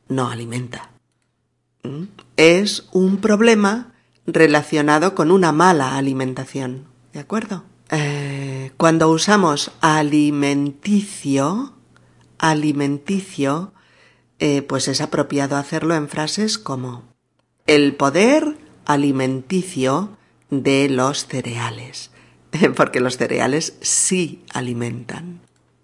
no 0.08 0.30
alimenta. 0.30 0.90
Es 2.36 2.88
un 2.92 3.18
problema 3.18 3.93
relacionado 4.26 5.14
con 5.14 5.30
una 5.30 5.52
mala 5.52 5.96
alimentación. 5.96 6.86
¿De 7.12 7.20
acuerdo? 7.20 7.64
Eh, 7.90 8.72
cuando 8.76 9.10
usamos 9.10 9.70
alimenticio, 9.80 11.74
alimenticio, 12.38 13.72
eh, 14.38 14.62
pues 14.62 14.88
es 14.88 15.00
apropiado 15.00 15.56
hacerlo 15.56 15.94
en 15.94 16.08
frases 16.08 16.58
como 16.58 17.04
el 17.66 17.94
poder 17.94 18.56
alimenticio 18.84 20.16
de 20.50 20.88
los 20.88 21.26
cereales, 21.26 22.10
porque 22.76 23.00
los 23.00 23.16
cereales 23.16 23.76
sí 23.80 24.44
alimentan. 24.52 25.40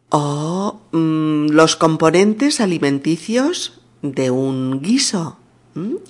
O 0.09 0.81
mm, 0.93 1.51
los 1.51 1.77
componentes 1.77 2.61
alimenticios 2.61 3.81
de 4.03 4.31
un 4.31 4.83
guiso, 4.83 5.39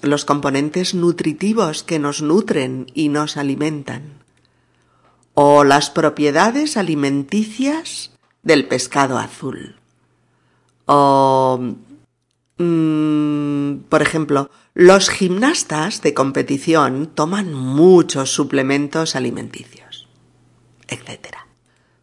los 0.02 0.24
componentes 0.24 0.94
nutritivos 0.94 1.82
que 1.82 1.98
nos 1.98 2.22
nutren 2.22 2.86
y 2.94 3.08
nos 3.08 3.36
alimentan. 3.36 4.20
o 5.34 5.64
las 5.64 5.90
propiedades 5.90 6.76
alimenticias 6.76 8.10
del 8.42 8.66
pescado 8.66 9.16
azul. 9.18 9.76
O, 10.86 11.76
mm, 12.58 13.74
por 13.88 14.02
ejemplo, 14.02 14.50
los 14.74 15.08
gimnastas 15.08 16.02
de 16.02 16.14
competición 16.14 17.06
toman 17.14 17.54
muchos 17.54 18.34
suplementos 18.34 19.16
alimenticios, 19.16 20.08
etc. 20.88 21.36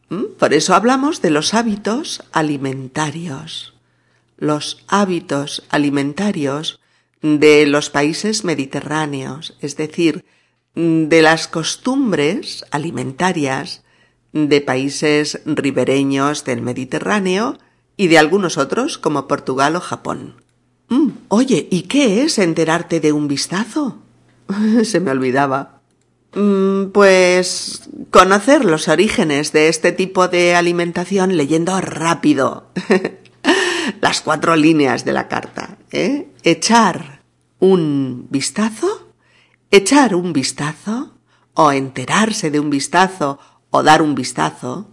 ¿Mm? 0.10 0.24
Por 0.40 0.54
eso 0.54 0.74
hablamos 0.74 1.22
de 1.22 1.30
los 1.30 1.54
hábitos 1.54 2.24
alimentarios. 2.32 3.74
Los 4.38 4.84
hábitos 4.88 5.64
alimentarios 5.70 6.80
de 7.22 7.66
los 7.66 7.90
países 7.90 8.44
mediterráneos, 8.44 9.56
es 9.62 9.76
decir, 9.76 10.26
de 10.76 11.22
las 11.22 11.48
costumbres 11.48 12.64
alimentarias 12.72 13.84
de 14.34 14.62
países 14.62 15.42
ribereños 15.46 16.44
del 16.44 16.62
Mediterráneo 16.62 17.58
y 17.96 18.08
de 18.08 18.20
algunos 18.20 18.58
otros 18.58 18.98
como 18.98 19.28
Portugal 19.28 19.76
o 19.76 19.82
Japón. 19.82 20.36
Mm, 20.90 21.10
oye, 21.30 21.68
¿y 21.72 21.84
qué 21.84 22.22
es 22.22 22.38
enterarte 22.38 23.00
de 23.00 23.12
un 23.12 23.28
vistazo? 23.28 23.98
Se 24.84 25.00
me 25.00 25.12
olvidaba. 25.12 25.82
Mm, 26.36 26.92
pues 26.92 27.90
conocer 28.12 28.64
los 28.64 28.88
orígenes 28.88 29.54
de 29.54 29.70
este 29.70 29.92
tipo 29.92 30.28
de 30.28 30.56
alimentación 30.56 31.36
leyendo 31.36 31.80
rápido 31.82 32.68
las 34.02 34.22
cuatro 34.22 34.56
líneas 34.56 35.06
de 35.06 35.14
la 35.14 35.28
carta. 35.28 35.78
¿eh? 35.92 36.28
Echar 36.44 37.22
un 37.60 38.28
vistazo, 38.30 39.14
echar 39.72 40.16
un 40.16 40.34
vistazo, 40.34 41.14
o 41.54 41.72
enterarse 41.72 42.52
de 42.52 42.60
un 42.60 42.70
vistazo, 42.70 43.40
o 43.72 43.84
dar 43.84 44.02
un 44.02 44.14
vistazo, 44.16 44.90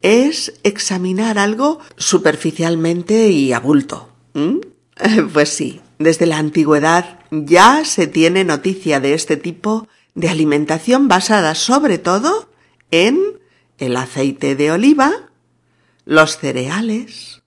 es 0.00 0.54
examinar 0.62 1.38
algo 1.38 1.78
superficialmente 1.96 3.28
y 3.28 3.52
a 3.52 3.60
bulto. 3.60 4.08
Pues 5.32 5.50
sí, 5.50 5.80
desde 6.00 6.26
la 6.26 6.38
antigüedad 6.38 7.20
ya 7.30 7.84
se 7.84 8.08
tiene 8.08 8.42
noticia 8.42 8.98
de 8.98 9.14
este 9.14 9.36
tipo 9.36 9.86
de 10.16 10.28
alimentación 10.28 11.06
basada 11.06 11.54
sobre 11.54 11.98
todo 11.98 12.50
en 12.90 13.20
el 13.78 13.96
aceite 13.96 14.56
de 14.56 14.72
oliva, 14.72 15.30
los 16.04 16.38
cereales, 16.38 17.37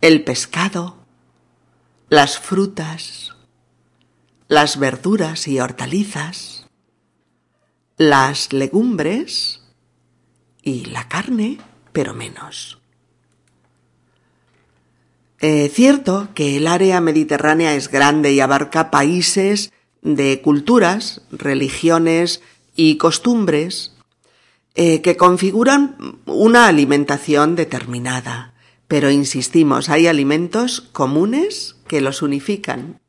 el 0.00 0.24
pescado, 0.24 0.96
las 2.08 2.38
frutas, 2.38 3.34
las 4.48 4.78
verduras 4.78 5.48
y 5.48 5.58
hortalizas, 5.58 6.66
las 7.96 8.52
legumbres 8.52 9.62
y 10.62 10.84
la 10.86 11.08
carne, 11.08 11.58
pero 11.92 12.14
menos. 12.14 12.78
Es 15.38 15.72
cierto 15.72 16.28
que 16.34 16.56
el 16.56 16.66
área 16.66 17.00
mediterránea 17.00 17.74
es 17.74 17.90
grande 17.90 18.32
y 18.32 18.40
abarca 18.40 18.90
países 18.90 19.72
de 20.02 20.40
culturas, 20.40 21.22
religiones 21.30 22.42
y 22.74 22.96
costumbres 22.96 23.92
eh, 24.74 25.02
que 25.02 25.16
configuran 25.16 26.20
una 26.26 26.66
alimentación 26.66 27.56
determinada. 27.56 28.54
Pero 28.88 29.10
insistimos, 29.10 29.88
hay 29.88 30.06
alimentos 30.06 30.80
comunes 30.92 31.76
que 31.88 32.00
los 32.00 32.22
unifican. 32.22 33.00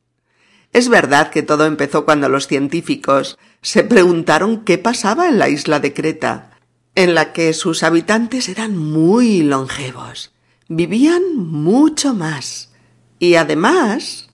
Es 0.72 0.88
verdad 0.88 1.30
que 1.30 1.42
todo 1.42 1.66
empezó 1.66 2.04
cuando 2.04 2.28
los 2.28 2.46
científicos 2.46 3.38
se 3.62 3.84
preguntaron 3.84 4.64
qué 4.64 4.78
pasaba 4.78 5.28
en 5.28 5.38
la 5.38 5.48
isla 5.48 5.80
de 5.80 5.94
Creta, 5.94 6.58
en 6.94 7.14
la 7.14 7.32
que 7.32 7.52
sus 7.52 7.82
habitantes 7.82 8.48
eran 8.48 8.76
muy 8.76 9.42
longevos, 9.42 10.32
vivían 10.68 11.36
mucho 11.36 12.12
más 12.12 12.70
y 13.18 13.36
además 13.36 14.28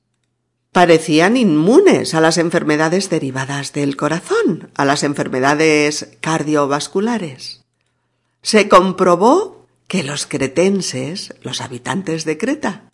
parecían 0.72 1.36
inmunes 1.36 2.14
a 2.14 2.20
las 2.20 2.36
enfermedades 2.36 3.08
derivadas 3.10 3.72
del 3.72 3.96
corazón, 3.96 4.70
a 4.74 4.84
las 4.84 5.04
enfermedades 5.04 6.16
cardiovasculares. 6.20 7.64
Se 8.42 8.68
comprobó 8.68 9.63
que 9.88 10.02
los 10.02 10.26
cretenses, 10.26 11.34
los 11.42 11.60
habitantes 11.60 12.24
de 12.24 12.38
Creta, 12.38 12.90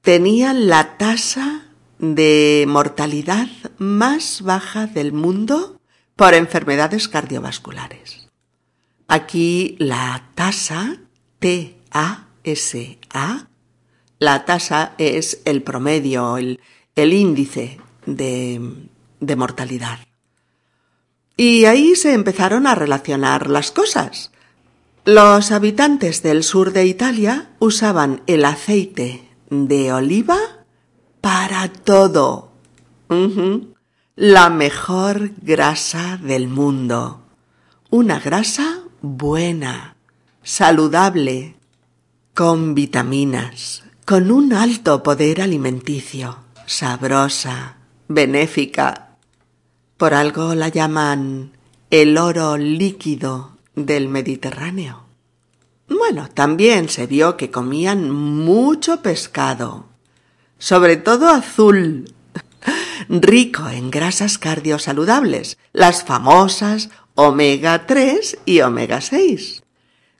tenían 0.00 0.68
la 0.68 0.96
tasa 0.98 1.66
de 1.98 2.64
mortalidad 2.68 3.48
más 3.78 4.42
baja 4.42 4.86
del 4.86 5.12
mundo 5.12 5.80
por 6.16 6.34
enfermedades 6.34 7.08
cardiovasculares. 7.08 8.28
Aquí 9.08 9.76
la 9.78 10.30
tasa 10.34 10.98
T-A-S-A, 11.38 13.46
la 14.18 14.44
tasa 14.44 14.94
es 14.98 15.40
el 15.44 15.62
promedio, 15.62 16.38
el, 16.38 16.60
el 16.94 17.12
índice 17.12 17.78
de, 18.06 18.60
de 19.20 19.36
mortalidad. 19.36 19.98
Y 21.36 21.64
ahí 21.64 21.96
se 21.96 22.14
empezaron 22.14 22.66
a 22.66 22.74
relacionar 22.74 23.48
las 23.48 23.72
cosas. 23.72 24.30
Los 25.04 25.50
habitantes 25.50 26.22
del 26.22 26.44
sur 26.44 26.72
de 26.72 26.86
Italia 26.86 27.50
usaban 27.58 28.22
el 28.28 28.44
aceite 28.44 29.28
de 29.50 29.92
oliva 29.92 30.38
para 31.20 31.72
todo. 31.72 32.52
La 34.14 34.48
mejor 34.48 35.32
grasa 35.42 36.18
del 36.22 36.46
mundo. 36.46 37.22
Una 37.90 38.20
grasa 38.20 38.80
buena, 39.00 39.96
saludable, 40.44 41.56
con 42.32 42.74
vitaminas, 42.74 43.82
con 44.06 44.30
un 44.30 44.52
alto 44.52 45.02
poder 45.02 45.42
alimenticio 45.42 46.38
sabrosa, 46.66 47.76
benéfica. 48.08 49.16
Por 49.96 50.14
algo 50.14 50.54
la 50.54 50.68
llaman 50.68 51.52
el 51.90 52.16
oro 52.18 52.56
líquido 52.56 53.51
del 53.74 54.08
Mediterráneo. 54.08 55.04
Bueno, 55.88 56.28
también 56.32 56.88
se 56.88 57.06
vio 57.06 57.36
que 57.36 57.50
comían 57.50 58.10
mucho 58.10 59.02
pescado, 59.02 59.86
sobre 60.58 60.96
todo 60.96 61.28
azul, 61.28 62.12
rico 63.08 63.68
en 63.68 63.90
grasas 63.90 64.38
cardiosaludables, 64.38 65.58
las 65.72 66.04
famosas 66.04 66.90
omega 67.14 67.86
3 67.86 68.38
y 68.46 68.60
omega 68.60 69.00
6, 69.00 69.62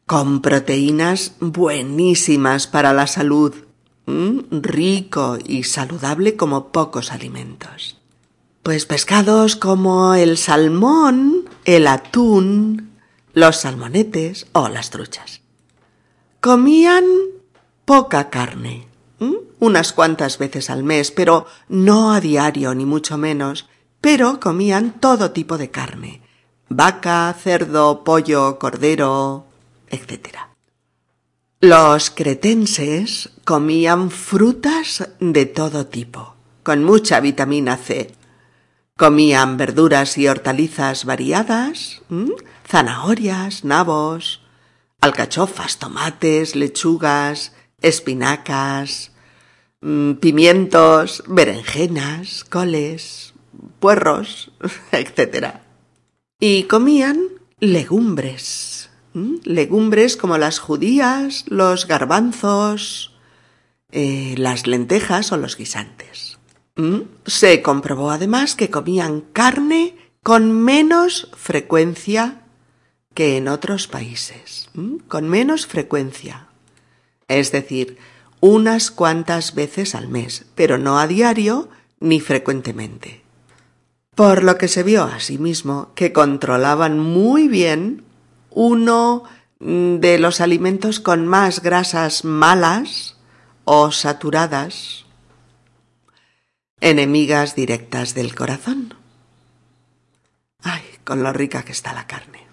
con 0.07 0.43
proteínas 0.43 1.35
buenísimas 1.41 2.67
para 2.67 2.93
la 2.93 3.07
salud 3.07 3.55
rico 4.07 5.39
y 5.45 5.65
saludable 5.65 6.37
como 6.37 6.73
pocos 6.73 7.13
alimentos. 7.13 7.99
Pues 8.63 8.87
pescados 8.87 9.57
como 9.57 10.15
el 10.15 10.39
salmón, 10.39 11.49
el 11.65 11.87
atún, 11.87 12.92
los 13.35 13.57
salmonetes 13.57 14.47
o 14.53 14.69
las 14.69 14.91
truchas. 14.91 15.41
Comían 16.41 17.05
poca 17.85 18.31
carne, 18.31 18.89
unas 19.61 19.93
cuantas 19.93 20.39
veces 20.39 20.71
al 20.71 20.83
mes, 20.83 21.11
pero 21.11 21.47
no 21.69 22.13
a 22.13 22.21
diario 22.21 22.75
ni 22.75 22.85
mucho 22.85 23.17
menos, 23.17 23.69
pero 24.01 24.41
comían 24.41 24.99
todo 25.01 25.31
tipo 25.31 25.59
de 25.59 25.71
carne, 25.71 26.23
vaca, 26.69 27.35
cerdo, 27.41 28.03
pollo, 28.03 28.59
cordero, 28.59 29.47
etc. 29.89 30.39
Los 31.61 32.11
cretenses 32.11 33.31
comían 33.45 34.11
frutas 34.11 35.09
de 35.21 35.47
todo 35.47 35.87
tipo, 35.87 36.35
con 36.65 36.83
mucha 36.83 37.21
vitamina 37.21 37.77
C. 37.77 38.13
Comían 39.03 39.57
verduras 39.57 40.17
y 40.17 40.29
hortalizas 40.29 41.05
variadas, 41.05 42.03
zanahorias, 42.65 43.65
nabos, 43.65 44.43
alcachofas, 45.01 45.81
tomates, 45.81 46.55
lechugas, 46.55 47.53
espinacas, 47.81 49.11
pimientos, 49.81 51.25
berenjenas, 51.27 52.45
coles, 52.45 53.35
puerros, 53.81 54.53
etc. 54.93 55.57
Y 56.39 56.63
comían 56.69 57.27
legumbres 57.59 58.89
legumbres 59.43 60.17
como 60.17 60.39
las 60.39 60.61
judías, 60.61 61.45
los 61.49 61.89
garbanzos, 61.89 63.17
eh, 63.91 64.37
las 64.39 64.69
lentejas 64.69 65.33
o 65.33 65.39
los 65.39 65.57
guisantes. 65.57 66.32
¿Mm? 66.77 67.01
Se 67.27 67.63
comprobó 67.63 68.11
además 68.11 68.55
que 68.55 68.71
comían 68.71 69.21
carne 69.33 69.97
con 70.23 70.53
menos 70.53 71.29
frecuencia 71.37 72.43
que 73.15 73.37
en 73.37 73.49
otros 73.49 73.89
países, 73.89 74.69
¿Mm? 74.75 74.97
con 75.09 75.29
menos 75.29 75.67
frecuencia. 75.67 76.47
Es 77.29 77.53
decir, 77.53 77.99
unas 78.41 78.91
cuantas 78.91 79.55
veces 79.55 79.95
al 79.95 80.09
mes, 80.09 80.47
pero 80.55 80.79
no 80.79 80.99
a 80.99 81.07
diario 81.07 81.69
ni 82.01 82.21
frecuentemente. 82.21 83.23
por 84.15 84.43
lo 84.43 84.59
que 84.59 84.69
se 84.69 84.83
vio 84.83 85.05
asimismo 85.05 85.93
que 85.95 86.13
controlaban 86.13 86.99
muy 86.99 87.49
bien 87.49 88.05
uno 88.51 89.25
de 89.59 90.19
los 90.19 90.41
alimentos 90.43 91.01
con 91.01 91.27
más 91.27 91.63
grasas 91.63 92.25
malas 92.25 93.17
o 93.65 93.91
saturadas, 93.91 95.02
enemigas 96.83 97.55
directas 97.55 98.15
del 98.15 98.35
corazón. 98.35 98.95
Ay, 100.63 100.83
con 101.05 101.23
lo 101.23 101.33
rica 101.33 101.65
que 101.65 101.73
está 101.73 101.95
la 101.95 102.07
carne. 102.07 102.47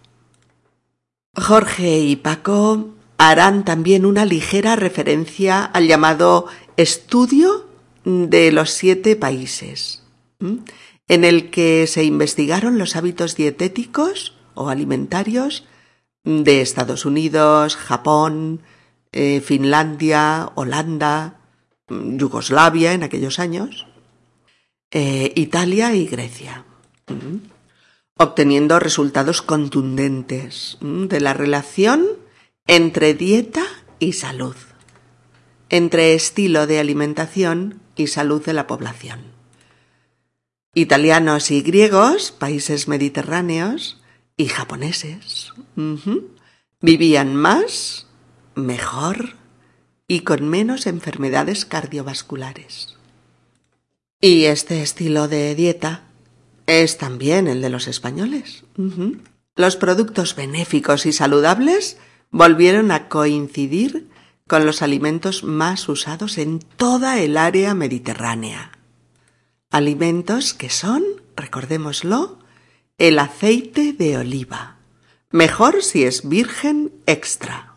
Jorge 1.36 2.00
y 2.00 2.15
Paco 2.15 2.89
harán 3.18 3.65
también 3.65 4.06
una 4.06 4.26
ligera 4.26 4.76
referencia 4.76 5.65
al 5.65 5.88
llamado 5.88 6.48
estudio 6.78 7.68
de 8.06 8.52
los 8.52 8.70
siete 8.70 9.15
países, 9.15 10.04
en 10.39 11.26
el 11.26 11.50
que 11.50 11.86
se 11.88 12.04
investigaron 12.04 12.78
los 12.78 12.96
hábitos 12.96 13.36
dietéticos 13.36 14.38
o 14.54 14.70
alimentarios 14.70 15.65
de 16.24 16.62
Estados 16.62 17.06
Unidos, 17.06 17.76
Japón, 17.76 18.62
eh, 19.12 19.42
Finlandia, 19.42 20.52
Holanda, 20.56 21.39
Yugoslavia 21.89 22.94
en 22.94 23.04
aquellos 23.04 23.39
años, 23.39 23.88
eh, 24.91 25.32
Italia 25.36 25.93
y 25.93 26.08
Grecia, 26.08 26.65
obteniendo 28.17 28.80
resultados 28.80 29.41
contundentes 29.41 30.78
de 30.82 31.19
la 31.19 31.34
relación 31.34 32.06
entre 32.67 33.13
dieta 33.13 33.65
y 33.99 34.13
salud, 34.13 34.56
entre 35.69 36.13
estilo 36.13 36.67
de 36.67 36.80
alimentación 36.80 37.82
y 37.95 38.08
salud 38.08 38.43
de 38.43 38.54
la 38.54 38.67
población. 38.67 39.21
Italianos 40.73 41.52
y 41.52 41.62
griegos, 41.62 42.32
países 42.32 42.88
mediterráneos, 42.88 43.99
y 44.39 44.45
japoneses, 44.45 45.52
vivían 46.80 47.36
más, 47.36 48.08
mejor 48.56 49.36
y 50.08 50.21
con 50.21 50.47
menos 50.47 50.88
enfermedades 50.88 51.65
cardiovasculares. 51.65 52.98
Y 54.21 54.45
este 54.45 54.82
estilo 54.82 55.27
de 55.27 55.55
dieta 55.55 56.03
es 56.67 56.97
también 56.97 57.47
el 57.47 57.62
de 57.62 57.69
los 57.69 57.88
españoles. 57.88 58.65
Los 59.55 59.75
productos 59.77 60.36
benéficos 60.36 61.05
y 61.05 61.13
saludables 61.13 61.97
volvieron 62.29 62.91
a 62.91 63.08
coincidir 63.08 64.10
con 64.45 64.65
los 64.65 64.82
alimentos 64.82 65.43
más 65.43 65.88
usados 65.88 66.38
en 66.38 66.60
toda 66.60 67.19
el 67.19 67.38
área 67.38 67.73
mediterránea. 67.75 68.71
Alimentos 69.71 70.53
que 70.53 70.69
son, 70.69 71.03
recordémoslo, 71.36 72.39
el 72.97 73.19
aceite 73.19 73.93
de 73.93 74.17
oliva, 74.17 74.77
mejor 75.32 75.82
si 75.82 76.03
es 76.03 76.27
virgen 76.27 76.91
extra. 77.05 77.75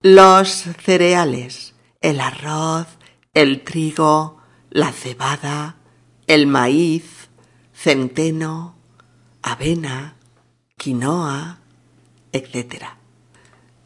Los 0.00 0.64
cereales, 0.82 1.74
el 2.00 2.20
arroz, 2.20 2.86
el 3.34 3.62
trigo, 3.62 4.43
la 4.74 4.92
cebada, 4.92 5.76
el 6.26 6.46
maíz, 6.46 7.30
centeno, 7.72 8.76
avena, 9.40 10.16
quinoa, 10.76 11.60
etc 12.32 12.84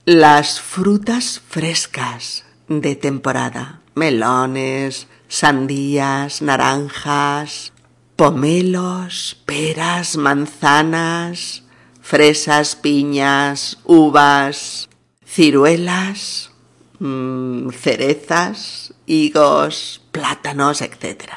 las 0.09 0.59
frutas 0.59 1.42
frescas 1.46 2.46
de 2.66 2.96
temporada, 2.96 3.83
melones, 3.94 5.07
sandías, 5.29 6.40
naranjas, 6.40 7.74
pomelos, 8.16 9.37
peras, 9.44 10.16
manzanas, 10.16 11.64
fresas, 12.01 12.74
piñas, 12.74 13.81
uvas, 13.85 14.88
ciruelas, 15.27 16.53
mm, 17.01 17.68
cerezas, 17.68 18.94
higos, 19.05 20.01
plátanos, 20.18 20.83
etc. 20.83 21.31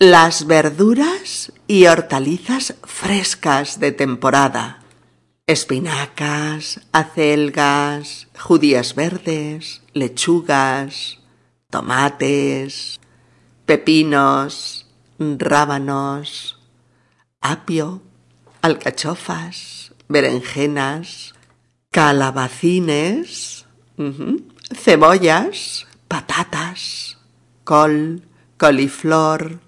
Las 0.00 0.48
verduras 0.48 1.52
y 1.68 1.86
hortalizas 1.86 2.74
frescas 2.82 3.78
de 3.78 3.92
temporada, 3.92 4.80
espinacas, 5.46 6.80
acelgas, 6.90 8.26
judías 8.36 8.96
verdes, 8.96 9.82
lechugas, 9.94 11.20
tomates, 11.70 12.98
pepinos, 13.66 14.86
rábanos, 15.20 16.58
apio, 17.40 18.02
alcachofas, 18.62 19.92
berenjenas, 20.08 21.34
calabacines, 21.92 23.64
cebollas, 24.74 25.86
patatas, 26.08 27.19
col, 27.70 28.22
coliflor, 28.56 29.60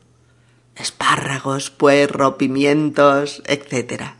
espárragos, 0.75 1.71
puerro, 1.71 2.37
pimientos, 2.37 3.45
etc. 3.47 4.17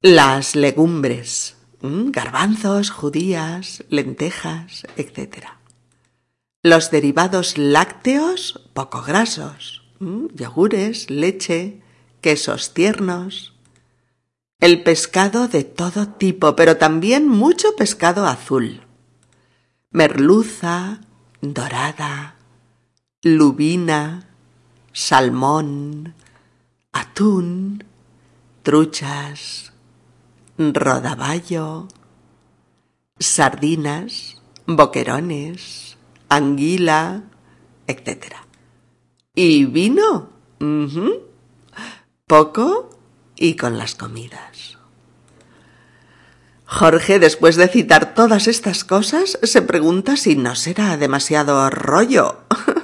Las 0.00 0.56
legumbres, 0.56 1.58
garbanzos, 1.82 2.88
judías, 2.88 3.84
lentejas, 3.90 4.86
etc. 4.96 5.44
Los 6.62 6.90
derivados 6.90 7.58
lácteos 7.58 8.62
poco 8.72 9.02
grasos, 9.02 9.82
yogures, 10.00 11.10
leche, 11.10 11.82
quesos 12.22 12.72
tiernos. 12.72 13.52
El 14.58 14.82
pescado 14.82 15.48
de 15.48 15.64
todo 15.64 16.08
tipo, 16.08 16.56
pero 16.56 16.78
también 16.78 17.28
mucho 17.28 17.76
pescado 17.76 18.26
azul. 18.26 18.86
Merluza, 19.90 21.02
dorada, 21.42 22.31
lubina, 23.22 24.28
salmón, 24.92 26.14
atún, 26.92 27.84
truchas, 28.64 29.72
rodaballo, 30.58 31.86
sardinas, 33.20 34.42
boquerones, 34.66 35.96
anguila, 36.28 37.22
etc. 37.86 38.34
¿Y 39.36 39.66
vino? 39.66 40.30
Poco 42.26 42.90
y 43.36 43.54
con 43.54 43.78
las 43.78 43.94
comidas. 43.94 44.78
Jorge, 46.64 47.18
después 47.20 47.56
de 47.56 47.68
citar 47.68 48.14
todas 48.14 48.48
estas 48.48 48.82
cosas, 48.82 49.38
se 49.42 49.62
pregunta 49.62 50.16
si 50.16 50.34
no 50.34 50.56
será 50.56 50.96
demasiado 50.96 51.68
rollo 51.70 52.38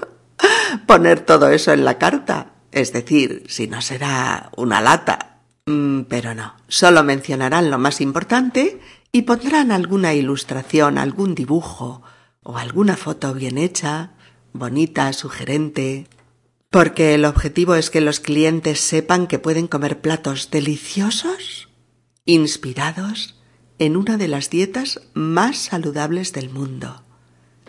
poner 0.89 1.21
todo 1.21 1.51
eso 1.51 1.73
en 1.73 1.85
la 1.85 1.99
carta, 1.99 2.55
es 2.73 2.93
decir, 2.95 3.45
si 3.47 3.69
no 3.69 3.83
será 3.83 4.51
una 4.57 4.81
lata. 4.81 5.43
Mm, 5.67 6.05
pero 6.09 6.35
no, 6.35 6.55
solo 6.67 7.05
mencionarán 7.05 7.71
lo 7.71 7.79
más 7.79 8.01
importante 8.01 8.81
y 9.13 9.23
pondrán 9.23 9.71
alguna 9.71 10.15
ilustración, 10.15 10.97
algún 10.97 11.35
dibujo 11.35 12.03
o 12.43 12.57
alguna 12.57 12.97
foto 12.97 13.35
bien 13.35 13.59
hecha, 13.59 14.13
bonita, 14.55 15.13
sugerente, 15.13 16.07
porque 16.71 17.15
el 17.15 17.27
objetivo 17.27 17.75
es 17.75 17.91
que 17.91 18.01
los 18.01 18.19
clientes 18.19 18.81
sepan 18.81 19.27
que 19.27 19.39
pueden 19.39 19.69
comer 19.69 20.01
platos 20.01 20.51
deliciosos, 20.51 21.69
inspirados 22.25 23.39
en 23.79 23.97
una 23.97 24.17
de 24.17 24.29
las 24.29 24.49
dietas 24.49 25.03
más 25.13 25.59
saludables 25.59 26.33
del 26.33 26.49
mundo, 26.49 27.05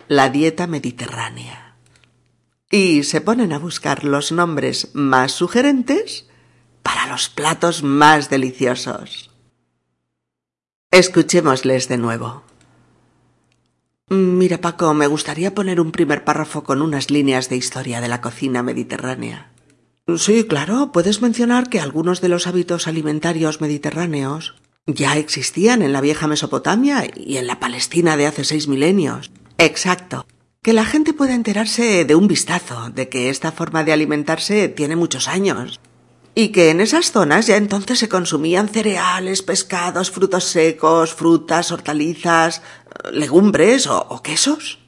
la 0.08 0.30
dieta 0.30 0.66
mediterránea. 0.66 1.69
Y 2.70 3.02
se 3.02 3.20
ponen 3.20 3.52
a 3.52 3.58
buscar 3.58 4.04
los 4.04 4.30
nombres 4.30 4.90
más 4.94 5.32
sugerentes 5.32 6.26
para 6.82 7.06
los 7.06 7.28
platos 7.28 7.82
más 7.82 8.30
deliciosos. 8.30 9.30
Escuchémosles 10.92 11.88
de 11.88 11.98
nuevo. 11.98 12.44
Mira, 14.08 14.60
Paco, 14.60 14.92
me 14.94 15.06
gustaría 15.06 15.54
poner 15.54 15.80
un 15.80 15.92
primer 15.92 16.24
párrafo 16.24 16.64
con 16.64 16.82
unas 16.82 17.10
líneas 17.10 17.48
de 17.48 17.56
historia 17.56 18.00
de 18.00 18.08
la 18.08 18.20
cocina 18.20 18.62
mediterránea. 18.62 19.52
Sí, 20.16 20.44
claro, 20.44 20.90
puedes 20.92 21.22
mencionar 21.22 21.68
que 21.68 21.78
algunos 21.78 22.20
de 22.20 22.28
los 22.28 22.48
hábitos 22.48 22.88
alimentarios 22.88 23.60
mediterráneos 23.60 24.56
ya 24.86 25.16
existían 25.16 25.82
en 25.82 25.92
la 25.92 26.00
vieja 26.00 26.26
Mesopotamia 26.26 27.08
y 27.14 27.36
en 27.36 27.46
la 27.46 27.60
Palestina 27.60 28.16
de 28.16 28.26
hace 28.26 28.44
seis 28.44 28.66
milenios. 28.66 29.30
Exacto. 29.58 30.26
Que 30.62 30.74
la 30.74 30.84
gente 30.84 31.14
pueda 31.14 31.34
enterarse 31.34 32.04
de 32.04 32.14
un 32.14 32.28
vistazo 32.28 32.90
de 32.90 33.08
que 33.08 33.30
esta 33.30 33.50
forma 33.50 33.82
de 33.82 33.94
alimentarse 33.94 34.68
tiene 34.68 34.94
muchos 34.94 35.26
años 35.26 35.80
y 36.34 36.48
que 36.48 36.68
en 36.68 36.82
esas 36.82 37.12
zonas 37.12 37.46
ya 37.46 37.56
entonces 37.56 37.98
se 37.98 38.10
consumían 38.10 38.68
cereales, 38.68 39.40
pescados, 39.40 40.10
frutos 40.10 40.44
secos, 40.44 41.14
frutas, 41.14 41.72
hortalizas, 41.72 42.60
legumbres 43.10 43.86
o, 43.86 44.20
quesos. 44.22 44.80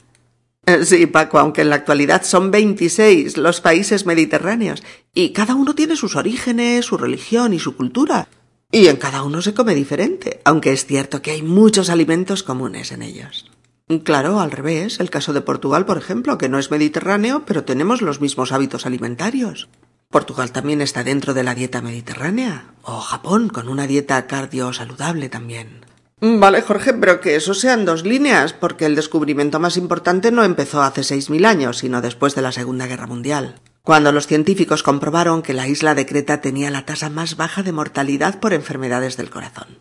Eh, 0.67 0.85
sí, 0.85 1.07
Paco, 1.07 1.39
aunque 1.39 1.63
en 1.63 1.71
la 1.71 1.77
actualidad 1.77 2.23
son 2.23 2.51
26 2.51 3.39
los 3.39 3.63
países 3.63 4.05
mediterráneos 4.05 4.83
y 5.15 5.31
cada 5.31 5.55
uno 5.55 5.75
tiene 5.75 5.97
sus 5.97 6.17
orígenes, 6.17 6.85
su 6.85 6.99
religión 6.99 7.55
y 7.55 7.59
su 7.59 7.77
cultura. 7.77 8.29
Y 8.71 8.89
en 8.89 8.97
cada 8.97 9.23
uno 9.23 9.41
se 9.41 9.55
come 9.55 9.75
diferente, 9.75 10.43
aunque 10.45 10.73
es 10.73 10.85
cierto 10.85 11.23
que 11.23 11.31
hay 11.31 11.41
muchos 11.41 11.89
alimentos 11.89 12.43
comunes 12.43 12.93
en 12.93 13.01
ellos. 13.01 13.52
Claro, 14.01 14.41
al 14.41 14.51
revés, 14.51 15.01
el 15.01 15.11
caso 15.11 15.33
de 15.33 15.41
Portugal, 15.41 15.85
por 15.85 15.99
ejemplo, 15.99 16.39
que 16.39 16.49
no 16.49 16.59
es 16.59 16.71
mediterráneo, 16.71 17.45
pero 17.47 17.65
tenemos 17.65 18.01
los 18.01 18.21
mismos 18.21 18.53
hábitos 18.53 18.87
alimentarios. 18.87 19.69
Portugal 20.11 20.53
también 20.53 20.83
está 20.83 21.05
dentro 21.05 21.35
de 21.35 21.43
la 21.43 21.55
dieta 21.55 21.81
mediterránea, 21.81 22.67
o 22.83 23.01
Japón, 23.01 23.49
con 23.49 23.69
una 23.69 23.87
dieta 23.87 24.27
cardio 24.27 24.73
saludable 24.73 25.29
también. 25.29 25.87
Mm, 26.21 26.39
vale, 26.39 26.63
Jorge, 26.63 26.95
pero 26.95 27.21
que 27.21 27.35
eso 27.35 27.55
sean 27.55 27.85
dos 27.85 28.05
líneas, 28.05 28.53
porque 28.53 28.87
el 28.87 28.95
descubrimiento 28.95 29.59
más 29.59 29.77
importante 29.77 30.31
no 30.31 30.45
empezó 30.45 30.83
hace 30.83 31.03
seis 31.03 31.31
mil 31.31 31.45
años, 31.45 31.79
sino 31.79 32.01
después 32.01 32.35
de 32.35 32.43
la 32.43 32.53
Segunda 32.53 32.87
Guerra 32.87 33.07
Mundial, 33.07 33.57
cuando 33.83 34.13
los 34.13 34.29
científicos 34.29 34.85
comprobaron 34.85 35.43
que 35.43 35.55
la 35.55 35.67
isla 35.67 35.97
de 35.97 36.07
Creta 36.07 36.41
tenía 36.41 36.71
la 36.71 36.87
tasa 36.87 37.11
más 37.11 37.37
baja 37.37 37.65
de 37.65 37.73
mortalidad 37.73 38.39
por 38.39 38.53
enfermedades 38.53 39.17
del 39.17 39.31
corazón. 39.31 39.79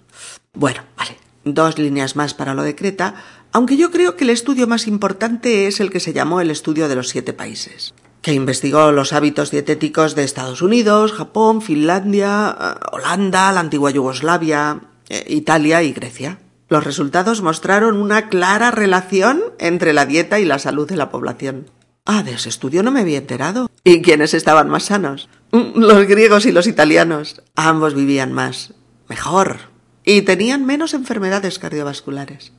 Bueno, 0.53 0.81
vale, 0.97 1.17
dos 1.43 1.77
líneas 1.77 2.15
más 2.15 2.33
para 2.33 2.55
lo 2.55 2.63
de 2.63 2.75
Creta, 2.75 3.15
aunque 3.51 3.77
yo 3.77 3.91
creo 3.91 4.15
que 4.15 4.23
el 4.23 4.29
estudio 4.29 4.67
más 4.67 4.87
importante 4.87 5.67
es 5.67 5.79
el 5.79 5.89
que 5.89 5.99
se 5.99 6.13
llamó 6.13 6.41
el 6.41 6.51
estudio 6.51 6.87
de 6.87 6.95
los 6.95 7.09
siete 7.09 7.33
países, 7.33 7.93
que 8.21 8.33
investigó 8.33 8.91
los 8.91 9.13
hábitos 9.13 9.51
dietéticos 9.51 10.15
de 10.15 10.23
Estados 10.23 10.61
Unidos, 10.61 11.11
Japón, 11.13 11.61
Finlandia, 11.61 12.55
eh, 12.59 12.85
Holanda, 12.91 13.51
la 13.51 13.59
antigua 13.59 13.91
Yugoslavia, 13.91 14.81
eh, 15.09 15.25
Italia 15.27 15.83
y 15.83 15.91
Grecia. 15.91 16.39
Los 16.69 16.85
resultados 16.85 17.41
mostraron 17.41 17.97
una 17.97 18.29
clara 18.29 18.71
relación 18.71 19.41
entre 19.59 19.91
la 19.91 20.05
dieta 20.05 20.39
y 20.39 20.45
la 20.45 20.59
salud 20.59 20.87
de 20.87 20.95
la 20.95 21.09
población. 21.09 21.69
Ah, 22.05 22.23
de 22.23 22.31
ese 22.31 22.49
estudio 22.49 22.81
no 22.81 22.91
me 22.91 23.01
había 23.01 23.17
enterado. 23.17 23.69
¿Y 23.83 24.01
quiénes 24.01 24.33
estaban 24.33 24.69
más 24.69 24.83
sanos? 24.85 25.27
Mm, 25.51 25.79
los 25.79 26.07
griegos 26.07 26.45
y 26.45 26.51
los 26.51 26.67
italianos. 26.67 27.41
Ambos 27.55 27.93
vivían 27.93 28.31
más, 28.31 28.73
mejor, 29.09 29.57
y 30.05 30.21
tenían 30.21 30.65
menos 30.65 30.93
enfermedades 30.93 31.59
cardiovasculares. 31.59 32.53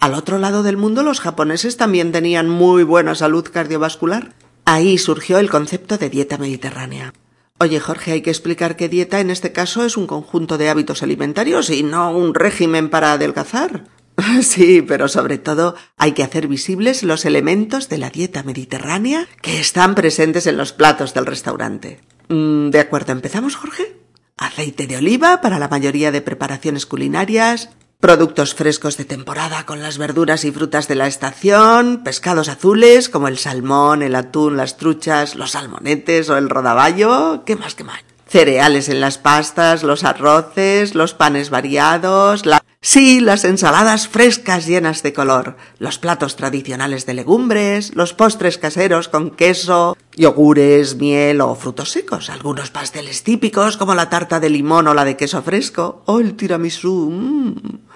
Al 0.00 0.14
otro 0.14 0.38
lado 0.38 0.62
del 0.62 0.76
mundo 0.76 1.02
los 1.02 1.20
japoneses 1.20 1.76
también 1.76 2.12
tenían 2.12 2.48
muy 2.48 2.82
buena 2.82 3.14
salud 3.14 3.48
cardiovascular. 3.50 4.34
Ahí 4.64 4.98
surgió 4.98 5.38
el 5.38 5.50
concepto 5.50 5.98
de 5.98 6.10
dieta 6.10 6.38
mediterránea. 6.38 7.12
Oye, 7.58 7.78
Jorge, 7.80 8.12
hay 8.12 8.22
que 8.22 8.30
explicar 8.30 8.76
que 8.76 8.88
dieta 8.88 9.20
en 9.20 9.30
este 9.30 9.52
caso 9.52 9.84
es 9.84 9.96
un 9.96 10.06
conjunto 10.06 10.58
de 10.58 10.68
hábitos 10.68 11.02
alimentarios 11.02 11.70
y 11.70 11.82
no 11.82 12.10
un 12.10 12.34
régimen 12.34 12.90
para 12.90 13.12
adelgazar. 13.12 13.84
Sí, 14.42 14.82
pero 14.82 15.08
sobre 15.08 15.38
todo 15.38 15.74
hay 15.96 16.12
que 16.12 16.22
hacer 16.22 16.46
visibles 16.46 17.02
los 17.02 17.24
elementos 17.24 17.88
de 17.88 17.98
la 17.98 18.10
dieta 18.10 18.42
mediterránea 18.42 19.26
que 19.42 19.60
están 19.60 19.94
presentes 19.94 20.46
en 20.46 20.56
los 20.56 20.72
platos 20.72 21.14
del 21.14 21.26
restaurante. 21.26 22.00
Mm, 22.28 22.70
de 22.70 22.80
acuerdo, 22.80 23.12
¿empezamos, 23.12 23.56
Jorge? 23.56 23.96
Aceite 24.36 24.86
de 24.86 24.96
oliva 24.96 25.40
para 25.40 25.58
la 25.58 25.68
mayoría 25.68 26.12
de 26.12 26.20
preparaciones 26.20 26.86
culinarias, 26.86 27.70
Productos 28.04 28.54
frescos 28.54 28.98
de 28.98 29.06
temporada 29.06 29.64
con 29.64 29.80
las 29.80 29.96
verduras 29.96 30.44
y 30.44 30.52
frutas 30.52 30.88
de 30.88 30.94
la 30.94 31.06
estación, 31.06 32.02
pescados 32.04 32.50
azules 32.50 33.08
como 33.08 33.28
el 33.28 33.38
salmón, 33.38 34.02
el 34.02 34.14
atún, 34.14 34.58
las 34.58 34.76
truchas, 34.76 35.36
los 35.36 35.52
salmonetes 35.52 36.28
o 36.28 36.36
el 36.36 36.50
rodaballo, 36.50 37.44
¿qué 37.46 37.56
más, 37.56 37.74
qué 37.74 37.82
más? 37.82 38.00
Cereales 38.28 38.90
en 38.90 39.00
las 39.00 39.16
pastas, 39.16 39.82
los 39.82 40.04
arroces, 40.04 40.94
los 40.94 41.14
panes 41.14 41.48
variados, 41.48 42.44
la... 42.44 42.62
Sí, 42.82 43.20
las 43.20 43.46
ensaladas 43.46 44.06
frescas 44.08 44.66
llenas 44.66 45.02
de 45.02 45.14
color, 45.14 45.56
los 45.78 45.96
platos 45.98 46.36
tradicionales 46.36 47.06
de 47.06 47.14
legumbres, 47.14 47.94
los 47.94 48.12
postres 48.12 48.58
caseros 48.58 49.08
con 49.08 49.30
queso, 49.30 49.96
yogures, 50.14 50.96
miel 50.96 51.40
o 51.40 51.54
frutos 51.54 51.92
secos, 51.92 52.28
algunos 52.28 52.70
pasteles 52.70 53.22
típicos 53.22 53.78
como 53.78 53.94
la 53.94 54.10
tarta 54.10 54.40
de 54.40 54.50
limón 54.50 54.88
o 54.88 54.92
la 54.92 55.06
de 55.06 55.16
queso 55.16 55.42
fresco, 55.42 56.02
o 56.04 56.20
el 56.20 56.36
tiramisú. 56.36 57.08
Mm. 57.10 57.93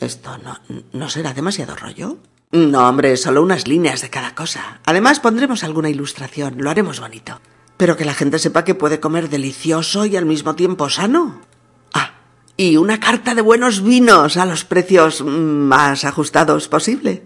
¿Esto 0.00 0.38
no, 0.38 0.58
no 0.92 1.08
será 1.08 1.32
demasiado 1.32 1.74
rollo? 1.76 2.18
No, 2.50 2.88
hombre, 2.88 3.16
solo 3.16 3.42
unas 3.42 3.66
líneas 3.68 4.00
de 4.00 4.10
cada 4.10 4.34
cosa. 4.34 4.80
Además 4.86 5.20
pondremos 5.20 5.64
alguna 5.64 5.90
ilustración, 5.90 6.54
lo 6.58 6.70
haremos 6.70 7.00
bonito. 7.00 7.40
Pero 7.76 7.96
que 7.96 8.04
la 8.04 8.14
gente 8.14 8.38
sepa 8.38 8.64
que 8.64 8.74
puede 8.74 9.00
comer 9.00 9.28
delicioso 9.28 10.06
y 10.06 10.16
al 10.16 10.24
mismo 10.24 10.54
tiempo 10.54 10.88
sano. 10.88 11.42
Ah, 11.92 12.14
y 12.56 12.76
una 12.76 13.00
carta 13.00 13.34
de 13.34 13.42
buenos 13.42 13.82
vinos 13.82 14.36
a 14.36 14.46
los 14.46 14.64
precios 14.64 15.22
más 15.22 16.04
ajustados 16.04 16.68
posible. 16.68 17.24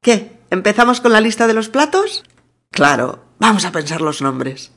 ¿Qué? 0.00 0.38
¿Empezamos 0.50 1.00
con 1.00 1.12
la 1.12 1.20
lista 1.20 1.46
de 1.46 1.54
los 1.54 1.68
platos? 1.68 2.24
Claro, 2.70 3.24
vamos 3.38 3.64
a 3.64 3.72
pensar 3.72 4.00
los 4.00 4.22
nombres. 4.22 4.72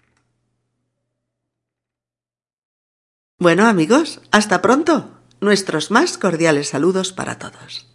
Bueno, 3.40 3.68
amigos, 3.68 4.22
hasta 4.32 4.62
pronto. 4.62 5.13
Nuestros 5.44 5.92
más 5.92 6.18
cordiales 6.18 6.70
saludos 6.70 7.12
para 7.12 7.38
todos. 7.38 7.93